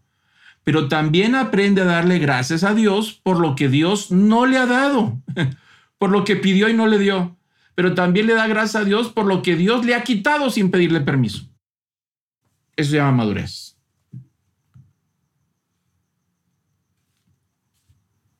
[0.64, 4.66] pero también aprende a darle gracias a Dios por lo que Dios no le ha
[4.66, 5.18] dado.
[6.02, 7.36] por lo que pidió y no le dio,
[7.76, 10.68] pero también le da gracias a Dios por lo que Dios le ha quitado sin
[10.68, 11.44] pedirle permiso.
[12.74, 13.76] Eso se llama madurez.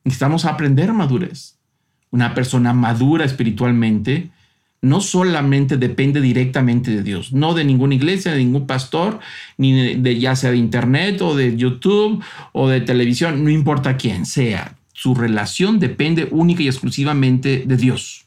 [0.03, 1.57] Necesitamos aprender madurez.
[2.11, 4.29] Una persona madura espiritualmente
[4.83, 9.19] no solamente depende directamente de Dios, no de ninguna iglesia, de ningún pastor,
[9.57, 14.27] ni de, ya sea de internet o de YouTube o de televisión, no importa quién
[14.27, 18.25] sea su relación depende única y exclusivamente de Dios.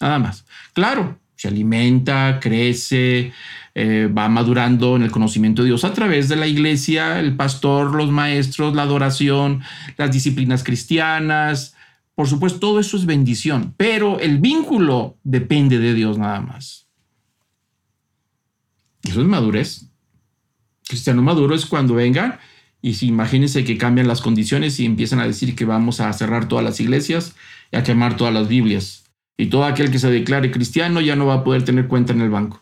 [0.00, 0.44] Nada más.
[0.72, 3.32] Claro, se alimenta, crece,
[3.76, 7.94] eh, va madurando en el conocimiento de Dios a través de la iglesia, el pastor,
[7.94, 9.62] los maestros, la adoración,
[9.96, 11.76] las disciplinas cristianas.
[12.14, 16.86] Por supuesto, todo eso es bendición, pero el vínculo depende de Dios nada más.
[19.02, 19.86] Eso es madurez.
[20.86, 22.40] Cristiano maduro es cuando venga
[22.80, 26.48] y si imagínense que cambian las condiciones y empiezan a decir que vamos a cerrar
[26.48, 27.34] todas las iglesias
[27.72, 29.04] y a quemar todas las Biblias.
[29.36, 32.20] Y todo aquel que se declare cristiano ya no va a poder tener cuenta en
[32.20, 32.60] el banco.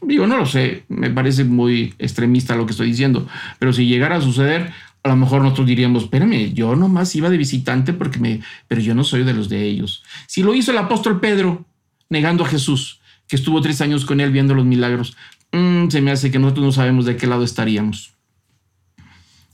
[0.00, 3.28] Digo, no lo sé, me parece muy extremista lo que estoy diciendo,
[3.58, 4.72] pero si llegara a suceder,
[5.02, 8.94] a lo mejor nosotros diríamos, espérame, yo nomás iba de visitante porque me, pero yo
[8.94, 10.02] no soy de los de ellos.
[10.26, 11.64] Si lo hizo el apóstol Pedro,
[12.08, 15.16] negando a Jesús, que estuvo tres años con él viendo los milagros,
[15.52, 18.12] mm, se me hace que nosotros no sabemos de qué lado estaríamos.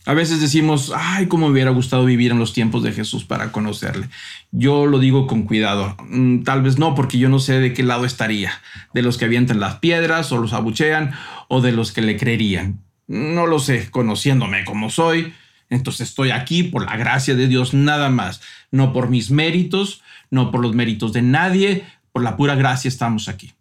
[0.06, 3.52] A veces decimos, ay, cómo me hubiera gustado vivir en los tiempos de Jesús para
[3.52, 4.10] conocerle.
[4.52, 5.96] Yo lo digo con cuidado.
[6.08, 8.52] Mm, tal vez no, porque yo no sé de qué lado estaría.
[8.92, 11.12] De los que avientan las piedras o los abuchean
[11.48, 12.80] o de los que le creerían.
[13.06, 15.34] No lo sé, conociéndome como soy.
[15.70, 18.40] Entonces estoy aquí por la gracia de Dios nada más.
[18.70, 21.84] No por mis méritos, no por los méritos de nadie.
[22.12, 23.52] Por la pura gracia estamos aquí,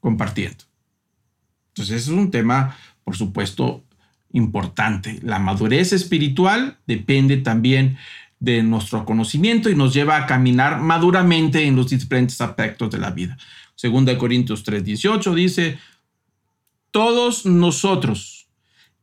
[0.00, 0.64] compartiendo.
[1.68, 3.84] Entonces es un tema, por supuesto,
[4.32, 5.18] importante.
[5.22, 7.96] La madurez espiritual depende también
[8.40, 13.10] de nuestro conocimiento y nos lleva a caminar maduramente en los diferentes aspectos de la
[13.10, 13.36] vida.
[13.74, 15.78] Segunda Corintios 3:18 dice,
[16.90, 18.37] todos nosotros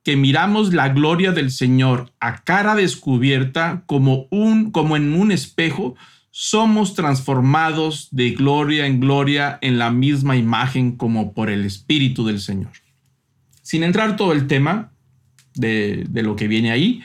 [0.06, 5.96] que miramos la gloria del Señor a cara descubierta como, un, como en un espejo,
[6.30, 12.40] somos transformados de gloria en gloria en la misma imagen como por el Espíritu del
[12.40, 12.72] Señor.
[13.64, 14.92] Sin entrar todo el tema
[15.56, 17.02] de, de lo que viene ahí,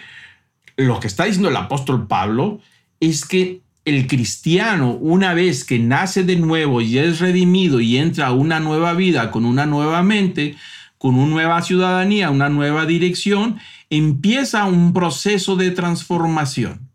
[0.76, 2.60] lo que está diciendo el apóstol Pablo
[3.00, 8.26] es que el cristiano, una vez que nace de nuevo y es redimido y entra
[8.26, 10.56] a una nueva vida con una nueva mente,
[11.00, 16.90] con una nueva ciudadanía, una nueva dirección, empieza un proceso de transformación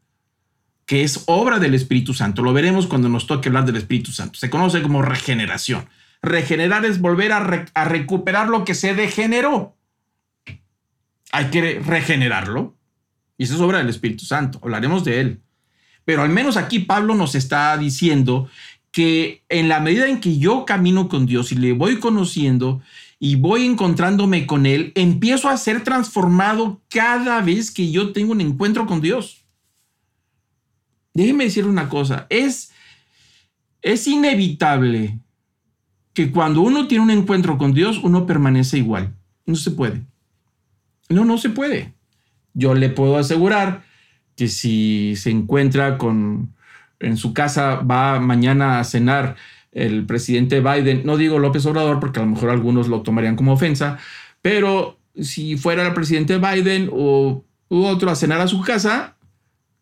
[0.85, 2.43] que es obra del Espíritu Santo.
[2.43, 4.37] Lo veremos cuando nos toque hablar del Espíritu Santo.
[4.37, 5.89] Se conoce como regeneración.
[6.21, 7.39] Regenerar es volver a,
[7.85, 9.75] recuperar lo que se degeneró.
[11.31, 12.75] Hay que regenerarlo.
[13.39, 14.59] Y eso es obra del Espíritu Santo.
[14.61, 15.41] Hablaremos de él.
[16.05, 18.47] Pero al menos aquí Pablo nos está diciendo
[18.91, 22.83] que en la medida en que yo camino con Dios y le voy conociendo
[23.20, 28.41] y voy encontrándome con Él, empiezo a ser transformado cada vez que yo tengo un
[28.41, 29.45] encuentro con Dios.
[31.13, 32.72] Déjeme decir una cosa, es,
[33.82, 35.20] es inevitable
[36.13, 39.16] que cuando uno tiene un encuentro con Dios, uno permanece igual.
[39.45, 40.03] No se puede.
[41.09, 41.93] No, no se puede.
[42.53, 43.84] Yo le puedo asegurar
[44.36, 46.55] que si se encuentra con
[46.99, 49.36] en su casa, va mañana a cenar
[49.76, 53.53] el presidente Biden, no digo López Obrador porque a lo mejor algunos lo tomarían como
[53.53, 53.99] ofensa,
[54.41, 59.17] pero si fuera el presidente Biden o otro a cenar a su casa,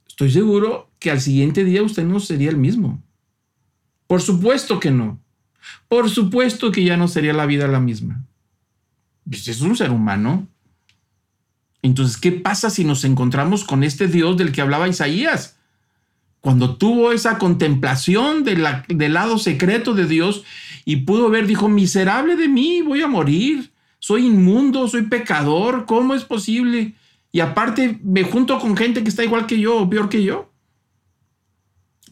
[0.07, 3.01] estoy seguro que al siguiente día usted no sería el mismo.
[4.07, 5.19] Por supuesto que no.
[5.87, 8.25] Por supuesto que ya no sería la vida la misma.
[9.29, 10.47] Pues es un ser humano.
[11.81, 15.57] Entonces, ¿qué pasa si nos encontramos con este Dios del que hablaba Isaías?
[16.43, 20.43] Cuando tuvo esa contemplación del lado secreto de Dios
[20.83, 26.13] y pudo ver, dijo, miserable de mí, voy a morir, soy inmundo, soy pecador, ¿cómo
[26.15, 26.95] es posible?
[27.31, 30.51] Y aparte me junto con gente que está igual que yo o peor que yo.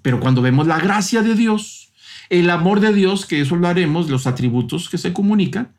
[0.02, 1.92] Pero cuando vemos la gracia de Dios,
[2.30, 5.76] el amor de Dios, que eso lo haremos, los atributos que se comunican,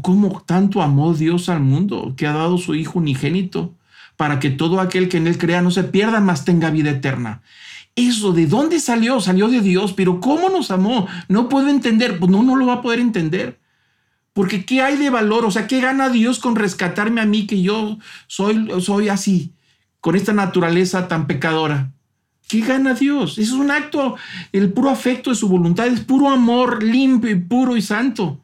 [0.00, 3.74] ¿cómo tanto amó Dios al mundo que ha dado su Hijo unigénito
[4.20, 7.40] para que todo aquel que en él crea no se pierda, más tenga vida eterna?
[7.96, 9.18] Eso, ¿de dónde salió?
[9.18, 11.08] Salió de Dios, pero ¿cómo nos amó?
[11.28, 13.58] No puedo entender, pues no, no lo va a poder entender.
[14.34, 15.46] Porque ¿qué hay de valor?
[15.46, 17.96] O sea, ¿qué gana Dios con rescatarme a mí que yo
[18.26, 19.54] soy, soy así,
[20.02, 21.90] con esta naturaleza tan pecadora?
[22.46, 23.38] ¿Qué gana Dios?
[23.38, 24.16] Eso es un acto,
[24.52, 28.38] el puro afecto de su voluntad, es puro amor limpio y puro y santo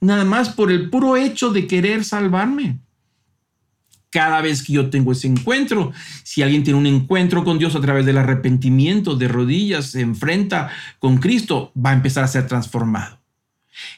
[0.00, 2.78] nada más por el puro hecho de querer salvarme.
[4.10, 5.92] Cada vez que yo tengo ese encuentro,
[6.22, 10.70] si alguien tiene un encuentro con Dios a través del arrepentimiento, de rodillas, se enfrenta
[10.98, 13.18] con Cristo, va a empezar a ser transformado.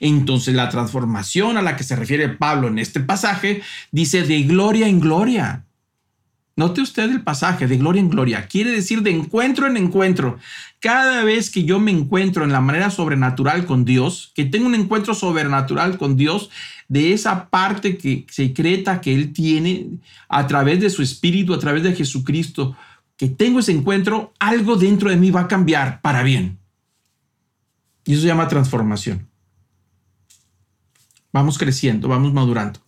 [0.00, 4.88] Entonces la transformación a la que se refiere Pablo en este pasaje dice de gloria
[4.88, 5.64] en gloria.
[6.56, 8.46] Note usted el pasaje de gloria en gloria.
[8.46, 10.38] Quiere decir de encuentro en encuentro.
[10.78, 14.74] Cada vez que yo me encuentro en la manera sobrenatural con Dios, que tengo un
[14.74, 16.50] encuentro sobrenatural con Dios,
[16.90, 19.86] de esa parte que secreta que Él tiene
[20.28, 22.76] a través de su Espíritu, a través de Jesucristo,
[23.16, 26.58] que tengo ese encuentro, algo dentro de mí va a cambiar para bien.
[28.04, 29.28] Y eso se llama transformación.
[31.32, 32.80] Vamos creciendo, vamos madurando.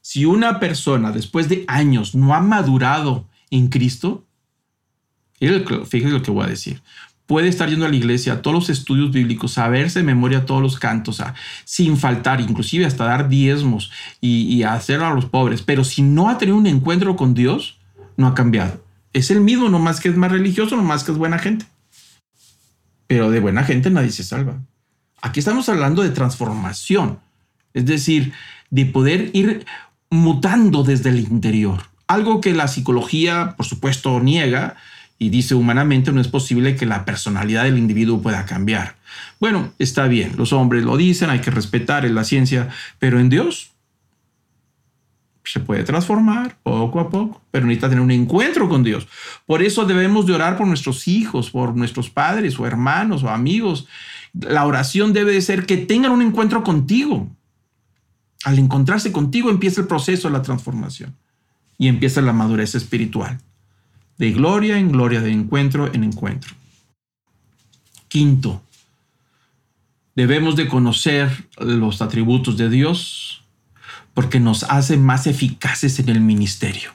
[0.00, 4.24] Si una persona después de años no ha madurado en Cristo,
[5.40, 6.84] fíjese lo que voy a decir.
[7.26, 10.62] Puede estar yendo a la iglesia, a todos los estudios bíblicos, saberse de memoria todos
[10.62, 11.22] los cantos,
[11.64, 15.62] sin faltar, inclusive hasta dar diezmos y, y hacer a los pobres.
[15.62, 17.78] Pero si no ha tenido un encuentro con Dios,
[18.16, 18.82] no ha cambiado.
[19.12, 21.66] Es el mismo, no más que es más religioso, no más que es buena gente.
[23.06, 24.60] Pero de buena gente nadie se salva.
[25.22, 27.18] Aquí estamos hablando de transformación.
[27.74, 28.32] Es decir,
[28.70, 29.64] de poder ir
[30.10, 31.84] mutando desde el interior.
[32.06, 34.76] Algo que la psicología, por supuesto, niega
[35.18, 38.96] y dice humanamente no es posible que la personalidad del individuo pueda cambiar.
[39.40, 43.28] Bueno, está bien, los hombres lo dicen, hay que respetar en la ciencia, pero en
[43.28, 43.70] Dios
[45.44, 49.06] se puede transformar poco a poco, pero necesita tener un encuentro con Dios.
[49.46, 53.86] Por eso debemos de orar por nuestros hijos, por nuestros padres o hermanos o amigos.
[54.32, 57.30] La oración debe de ser que tengan un encuentro contigo,
[58.44, 61.16] al encontrarse contigo empieza el proceso de la transformación
[61.78, 63.40] y empieza la madurez espiritual.
[64.18, 66.54] De gloria en gloria, de encuentro en encuentro.
[68.08, 68.62] Quinto,
[70.14, 73.44] debemos de conocer los atributos de Dios
[74.14, 76.94] porque nos hace más eficaces en el ministerio.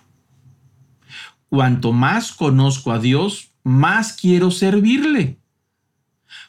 [1.49, 5.38] Cuanto más conozco a Dios, más quiero servirle.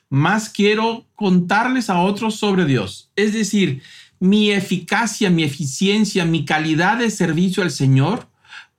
[0.09, 3.11] Más quiero contarles a otros sobre Dios.
[3.17, 3.83] Es decir,
[4.19, 8.29] mi eficacia, mi eficiencia, mi calidad de servicio al Señor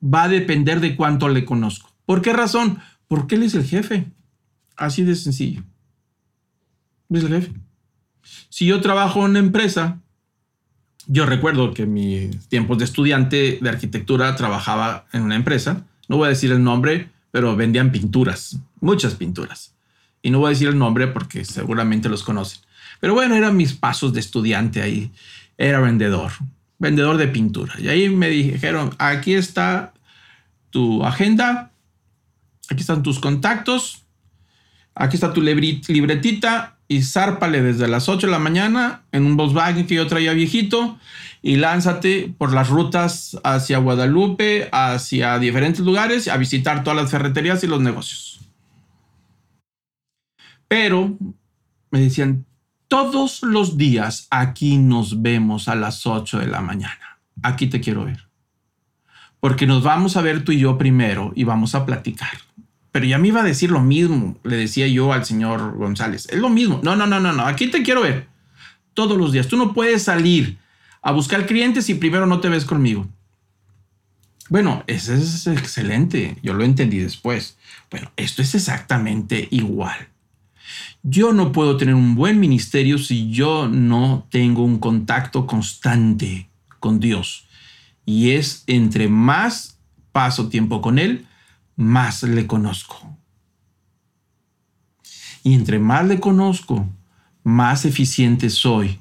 [0.04, 1.90] va a depender de cuánto le conozco.
[2.06, 2.80] ¿Por qué razón?
[3.08, 4.06] Porque Él es el jefe.
[4.76, 5.64] Así de sencillo.
[7.10, 7.52] Es el jefe.
[8.50, 10.00] Si yo trabajo en una empresa,
[11.08, 16.18] yo recuerdo que en mis tiempos de estudiante de arquitectura trabajaba en una empresa, no
[16.18, 19.76] voy a decir el nombre, pero vendían pinturas, muchas pinturas.
[20.22, 22.62] Y no voy a decir el nombre porque seguramente los conocen.
[23.00, 25.12] Pero bueno, eran mis pasos de estudiante ahí.
[25.58, 26.32] Era vendedor,
[26.84, 27.74] vendedor de pintura.
[27.80, 29.94] Y ahí me dijeron, aquí está
[30.70, 31.72] tu agenda,
[32.70, 34.04] aquí están tus contactos,
[34.94, 39.88] aquí está tu libretita y zárpale desde las 8 de la mañana en un Volkswagen
[39.88, 41.00] que yo traía viejito
[41.42, 47.64] y lánzate por las rutas hacia Guadalupe, hacia diferentes lugares, a visitar todas las ferreterías
[47.64, 48.42] y los negocios.
[50.68, 51.18] Pero
[51.92, 52.46] me decían,
[52.94, 57.18] todos los días aquí nos vemos a las 8 de la mañana.
[57.42, 58.28] Aquí te quiero ver.
[59.40, 62.30] Porque nos vamos a ver tú y yo primero y vamos a platicar.
[62.92, 66.28] Pero ya me iba a decir lo mismo, le decía yo al señor González.
[66.30, 66.82] Es lo mismo.
[66.84, 67.48] No, no, no, no, no.
[67.48, 68.28] Aquí te quiero ver.
[68.94, 69.48] Todos los días.
[69.48, 70.60] Tú no puedes salir
[71.02, 73.08] a buscar clientes y primero no te ves conmigo.
[74.50, 76.38] Bueno, eso es excelente.
[76.44, 77.58] Yo lo entendí después.
[77.90, 80.13] Bueno, esto es exactamente igual.
[81.06, 86.50] Yo no puedo tener un buen ministerio si yo no tengo un contacto constante
[86.80, 87.46] con Dios.
[88.06, 89.78] Y es entre más
[90.14, 91.28] paso tiempo con Él,
[91.76, 93.18] más le conozco.
[95.44, 96.90] Y entre más le conozco,
[97.44, 99.00] más eficiente soy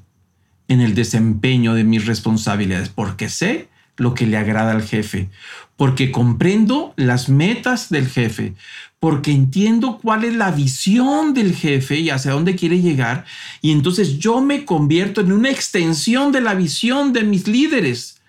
[0.66, 5.30] en el desempeño de mis responsabilidades, porque sé lo que le agrada al jefe,
[5.76, 8.54] porque comprendo las metas del jefe,
[9.02, 13.24] porque entiendo cuál es la visión del jefe y hacia dónde quiere llegar,
[13.60, 18.22] y entonces yo me convierto en una extensión de la visión de mis líderes,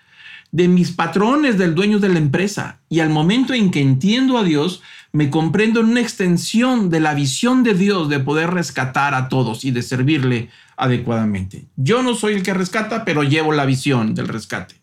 [0.50, 2.80] de mis patrones, del dueño de la empresa.
[2.88, 7.14] Y al momento en que entiendo a Dios, me comprendo en una extensión de la
[7.14, 11.66] visión de Dios de poder rescatar a todos y de servirle adecuadamente.
[11.76, 14.74] Yo no soy el que rescata, pero llevo la visión del rescate.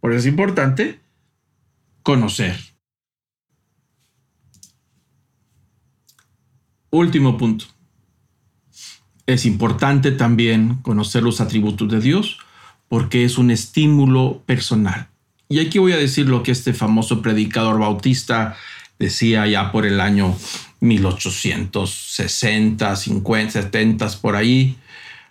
[0.00, 1.00] Por eso es importante
[2.02, 2.73] conocer.
[6.94, 7.66] Último punto.
[9.26, 12.38] Es importante también conocer los atributos de Dios
[12.88, 15.08] porque es un estímulo personal.
[15.48, 18.54] Y aquí voy a decir lo que este famoso predicador bautista
[18.96, 20.36] decía ya por el año
[20.78, 24.76] 1860, 50, 70, por ahí.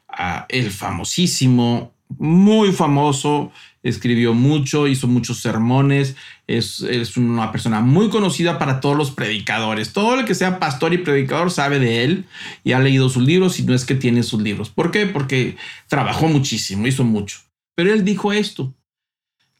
[0.10, 3.54] Ah, el famosísimo, muy famoso,
[3.84, 6.16] escribió mucho, hizo muchos sermones,
[6.48, 9.94] es, es, una persona muy conocida para todos los predicadores.
[9.94, 12.26] Todo el que sea pastor y predicador sabe de él
[12.64, 14.70] y ha leído sus libros y no es que tiene sus libros.
[14.70, 15.06] ¿Por qué?
[15.06, 15.58] Porque
[15.88, 17.40] trabajó muchísimo, hizo mucho.
[17.76, 18.74] Pero él dijo esto,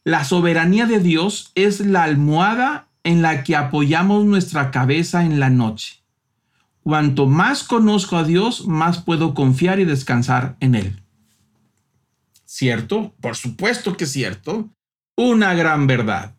[0.06, 5.50] la soberanía de Dios es la almohada en la que apoyamos nuestra cabeza en la
[5.50, 6.04] noche.
[6.84, 11.03] Cuanto más conozco a Dios, más puedo confiar y descansar en Él.
[12.54, 13.16] ¿Cierto?
[13.20, 14.70] Por supuesto que es cierto.
[15.18, 16.36] Una gran verdad.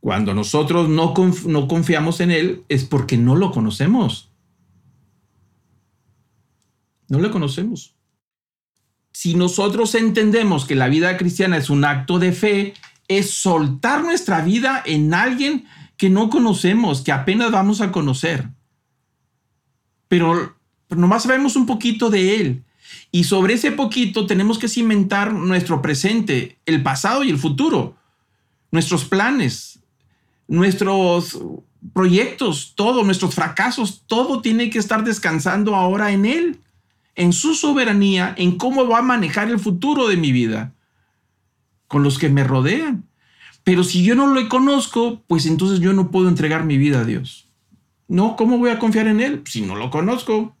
[0.00, 1.12] Cuando nosotros no,
[1.44, 4.32] no confiamos en Él es porque no lo conocemos.
[7.08, 7.94] No lo conocemos.
[9.12, 12.72] Si nosotros entendemos que la vida cristiana es un acto de fe,
[13.06, 15.66] es soltar nuestra vida en alguien
[15.98, 18.48] que no conocemos, que apenas vamos a conocer.
[20.08, 20.56] Pero,
[20.88, 22.64] nomás sabemos un poquito de él.
[23.12, 27.96] Y sobre ese poquito tenemos que cimentar nuestro presente, el pasado y el futuro,
[28.70, 29.80] nuestros planes,
[30.46, 31.38] nuestros
[31.92, 36.60] proyectos, todo, nuestros fracasos, todo tiene que estar descansando ahora en Él,
[37.16, 40.72] en su soberanía, en cómo va a manejar el futuro de mi vida
[41.88, 43.08] con los que me rodean.
[43.64, 47.04] Pero si yo no lo conozco, pues entonces yo no puedo entregar mi vida a
[47.04, 47.48] Dios.
[48.08, 50.56] No, ¿cómo voy a confiar en Él si no lo conozco?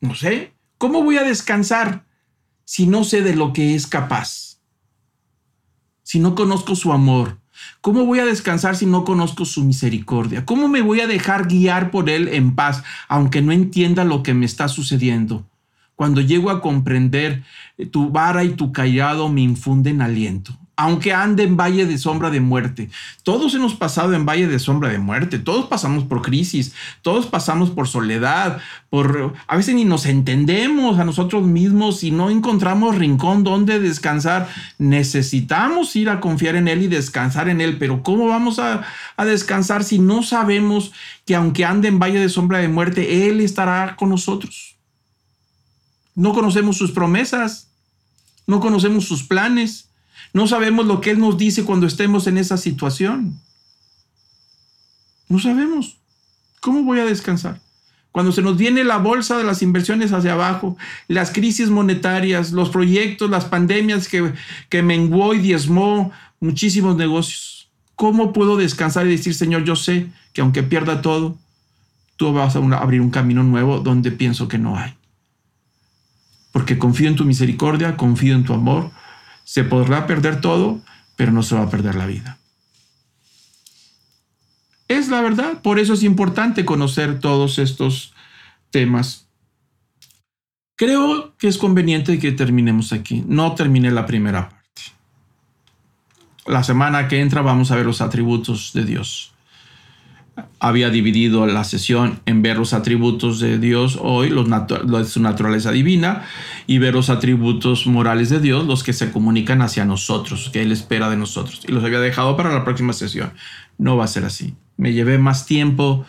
[0.00, 0.52] No sé.
[0.80, 2.06] ¿Cómo voy a descansar
[2.64, 4.60] si no sé de lo que es capaz?
[6.02, 7.38] Si no conozco su amor.
[7.82, 10.46] ¿Cómo voy a descansar si no conozco su misericordia?
[10.46, 14.32] ¿Cómo me voy a dejar guiar por Él en paz, aunque no entienda lo que
[14.32, 15.46] me está sucediendo?
[15.96, 17.44] Cuando llego a comprender,
[17.76, 20.58] eh, tu vara y tu callado me infunden aliento.
[20.82, 22.88] Aunque ande en valle de sombra de muerte.
[23.22, 25.38] Todos hemos pasado en valle de sombra de muerte.
[25.38, 26.72] Todos pasamos por crisis.
[27.02, 28.62] Todos pasamos por soledad.
[28.88, 34.48] Por a veces ni nos entendemos a nosotros mismos y no encontramos rincón donde descansar.
[34.78, 37.76] Necesitamos ir a confiar en Él y descansar en Él.
[37.76, 38.82] Pero ¿cómo vamos a,
[39.18, 40.92] a descansar si no sabemos
[41.26, 44.76] que aunque ande en valle de sombra de muerte, Él estará con nosotros?
[46.14, 47.68] No conocemos sus promesas,
[48.46, 49.89] no conocemos sus planes,
[50.32, 53.40] no sabemos lo que Él nos dice cuando estemos en esa situación.
[55.28, 55.96] No sabemos.
[56.60, 57.60] ¿Cómo voy a descansar?
[58.12, 60.76] Cuando se nos viene la bolsa de las inversiones hacia abajo,
[61.06, 64.32] las crisis monetarias, los proyectos, las pandemias que,
[64.68, 66.10] que menguó y diezmó
[66.40, 67.68] muchísimos negocios.
[67.94, 71.38] ¿Cómo puedo descansar y decir, Señor, yo sé que aunque pierda todo,
[72.16, 74.94] tú vas a abrir un camino nuevo donde pienso que no hay?
[76.50, 78.90] Porque confío en tu misericordia, confío en tu amor.
[79.50, 80.80] Se podrá perder todo,
[81.16, 82.38] pero no se va a perder la vida.
[84.86, 88.14] Es la verdad, por eso es importante conocer todos estos
[88.70, 89.26] temas.
[90.76, 93.24] Creo que es conveniente que terminemos aquí.
[93.26, 94.82] No terminé la primera parte.
[96.46, 99.32] La semana que entra vamos a ver los atributos de Dios.
[100.58, 105.72] Había dividido la sesión en ver los atributos de Dios hoy, los de su naturaleza
[105.72, 106.24] divina,
[106.66, 110.72] y ver los atributos morales de Dios, los que se comunican hacia nosotros, que Él
[110.72, 111.62] espera de nosotros.
[111.66, 113.32] Y los había dejado para la próxima sesión.
[113.78, 116.06] No va a ser así me llevé más tiempo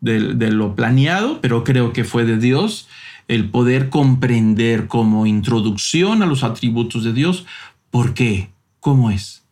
[0.00, 2.88] de, lo planeado, pero creo que fue de Dios
[3.26, 7.46] el poder comprender como introducción a los atributos de Dios,
[7.90, 9.42] por qué, cómo es.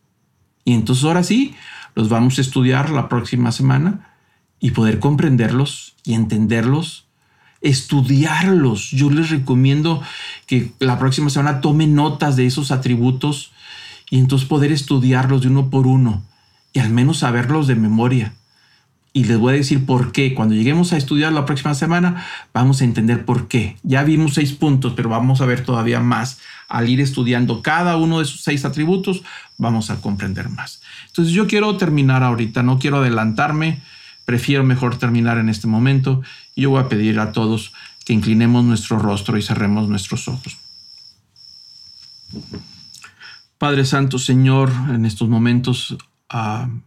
[0.63, 1.53] Y entonces ahora sí,
[1.95, 4.10] los vamos a estudiar la próxima semana
[4.61, 7.05] y poder comprenderlos y entenderlos,
[7.59, 8.91] estudiarlos.
[8.91, 10.01] Yo les recomiendo
[10.45, 13.51] que la próxima semana tomen notas de esos atributos
[14.09, 16.23] y entonces poder estudiarlos de uno por uno
[16.73, 18.35] y al menos saberlos de memoria.
[19.13, 20.33] Y les voy a decir por qué.
[20.33, 23.75] Cuando lleguemos a estudiar la próxima semana, vamos a entender por qué.
[23.83, 26.39] Ya vimos seis puntos, pero vamos a ver todavía más.
[26.69, 29.23] Al ir estudiando cada uno de esos seis atributos,
[29.57, 30.81] vamos a comprender más.
[31.07, 33.81] Entonces yo quiero terminar ahorita, no quiero adelantarme,
[34.31, 36.21] prefiero mejor terminar en este momento.
[36.55, 37.73] Y yo voy a pedir a todos
[38.05, 40.57] que inclinemos nuestro rostro y cerremos nuestros ojos.
[43.57, 45.97] Padre Santo, Señor, en estos momentos...
[46.33, 46.79] Uh,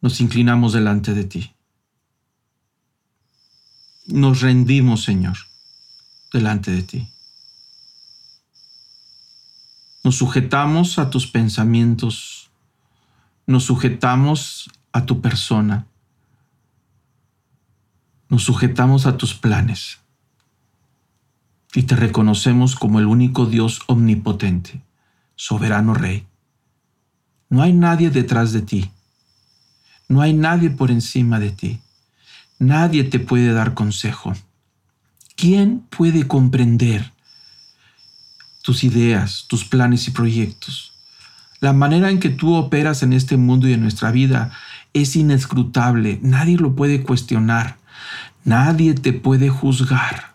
[0.00, 1.52] nos inclinamos delante de ti.
[4.06, 5.36] Nos rendimos, Señor,
[6.32, 7.08] delante de ti.
[10.02, 12.50] Nos sujetamos a tus pensamientos,
[13.46, 15.86] nos sujetamos a tu persona,
[18.28, 19.98] nos sujetamos a tus planes
[21.74, 24.82] y te reconocemos como el único Dios omnipotente,
[25.36, 26.26] soberano Rey.
[27.48, 28.90] No hay nadie detrás de ti
[30.12, 31.80] no hay nadie por encima de ti.
[32.58, 34.34] Nadie te puede dar consejo.
[35.36, 37.12] ¿Quién puede comprender
[38.62, 40.92] tus ideas, tus planes y proyectos?
[41.60, 44.52] La manera en que tú operas en este mundo y en nuestra vida
[44.92, 46.18] es inescrutable.
[46.22, 47.78] Nadie lo puede cuestionar.
[48.44, 50.34] Nadie te puede juzgar.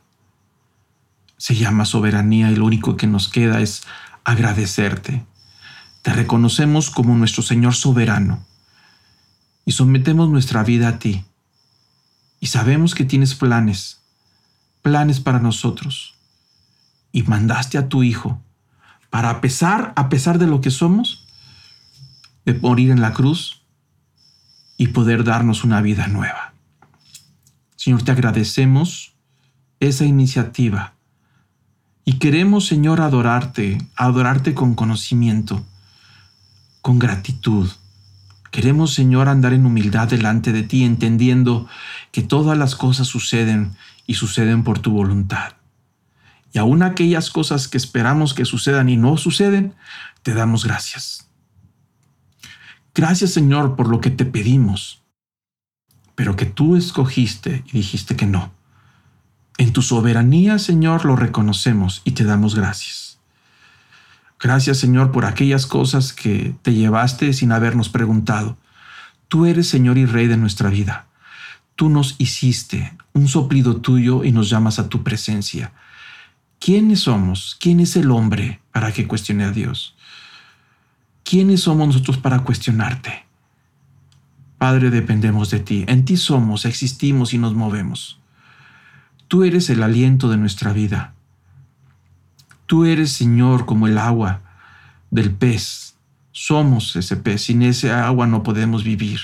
[1.37, 3.83] Se llama soberanía y lo único que nos queda es
[4.23, 5.25] agradecerte.
[6.01, 8.45] Te reconocemos como nuestro Señor soberano
[9.65, 11.25] y sometemos nuestra vida a ti.
[12.39, 13.99] Y sabemos que tienes planes,
[14.81, 16.15] planes para nosotros.
[17.11, 18.41] Y mandaste a tu Hijo
[19.09, 21.25] para a pesar, a pesar de lo que somos,
[22.45, 23.56] de morir en la cruz
[24.77, 26.53] y poder darnos una vida nueva.
[27.75, 29.13] Señor, te agradecemos
[29.79, 30.93] esa iniciativa
[32.05, 35.65] y queremos, Señor, adorarte, adorarte con conocimiento,
[36.81, 37.69] con gratitud
[38.51, 41.67] Queremos, Señor, andar en humildad delante de ti, entendiendo
[42.11, 43.75] que todas las cosas suceden
[44.05, 45.53] y suceden por tu voluntad.
[46.53, 49.75] Y aun aquellas cosas que esperamos que sucedan y no suceden,
[50.23, 51.26] te damos gracias.
[52.97, 55.03] Gracias, Señor, por lo que te pedimos,
[56.15, 58.51] pero que tú escogiste y dijiste que no.
[59.59, 63.07] En tu soberanía, Señor, lo reconocemos y te damos gracias.
[64.39, 68.57] Gracias Señor por aquellas cosas que te llevaste sin habernos preguntado.
[69.27, 71.07] Tú eres Señor y Rey de nuestra vida.
[71.75, 75.71] Tú nos hiciste un soplido tuyo y nos llamas a tu presencia.
[76.59, 77.57] ¿Quiénes somos?
[77.59, 79.96] ¿Quién es el hombre para que cuestione a Dios?
[81.29, 83.25] ¿Quiénes somos nosotros para cuestionarte?
[84.57, 85.83] Padre, dependemos de ti.
[85.89, 88.21] En ti somos, existimos y nos movemos.
[89.27, 91.15] Tú eres el aliento de nuestra vida.
[92.65, 94.39] Tú eres, Señor, como el agua
[95.11, 95.97] del pez.
[96.31, 97.41] Somos ese pez.
[97.41, 99.19] Sin ese agua no podemos vivir.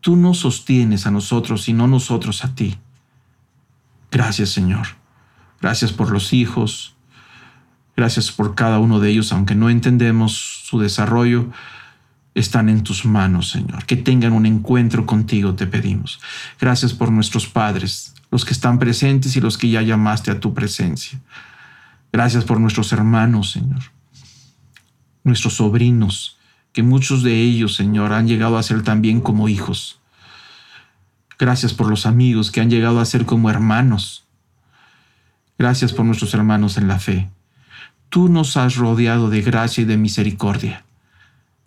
[0.00, 2.78] Tú nos sostienes a nosotros y no nosotros a ti.
[4.10, 4.86] Gracias, Señor.
[5.60, 6.95] Gracias por los hijos.
[7.96, 11.50] Gracias por cada uno de ellos, aunque no entendemos su desarrollo.
[12.34, 13.86] Están en tus manos, Señor.
[13.86, 16.20] Que tengan un encuentro contigo, te pedimos.
[16.60, 18.12] Gracias por nuestros padres.
[18.28, 21.20] los que están presentes y los que ya llamaste a tu presencia.
[22.12, 23.82] Gracias por nuestros hermanos, Señor,
[25.22, 26.38] nuestros sobrinos,
[26.72, 30.00] que muchos de ellos, Señor, han llegado a ser también como hijos.
[31.38, 34.24] Gracias por los amigos que han llegado a ser como hermanos.
[35.58, 37.30] Gracias por nuestros hermanos en la fe.
[38.16, 40.86] Tú nos has rodeado de gracia y de misericordia.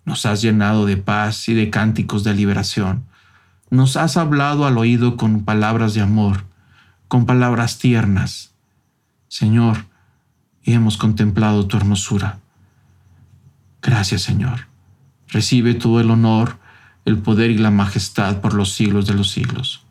[0.04, 3.04] Nos has llenado de paz y de cánticos de liberación.
[3.70, 6.42] Nos has hablado al oído con palabras de amor,
[7.06, 8.52] con palabras tiernas.
[9.28, 9.86] Señor,
[10.64, 12.40] y hemos contemplado tu hermosura.
[13.80, 14.66] Gracias, Señor.
[15.28, 16.58] Recibe todo el honor,
[17.04, 19.84] el poder y la majestad por los siglos de los siglos.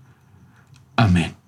[0.98, 1.39] Amén.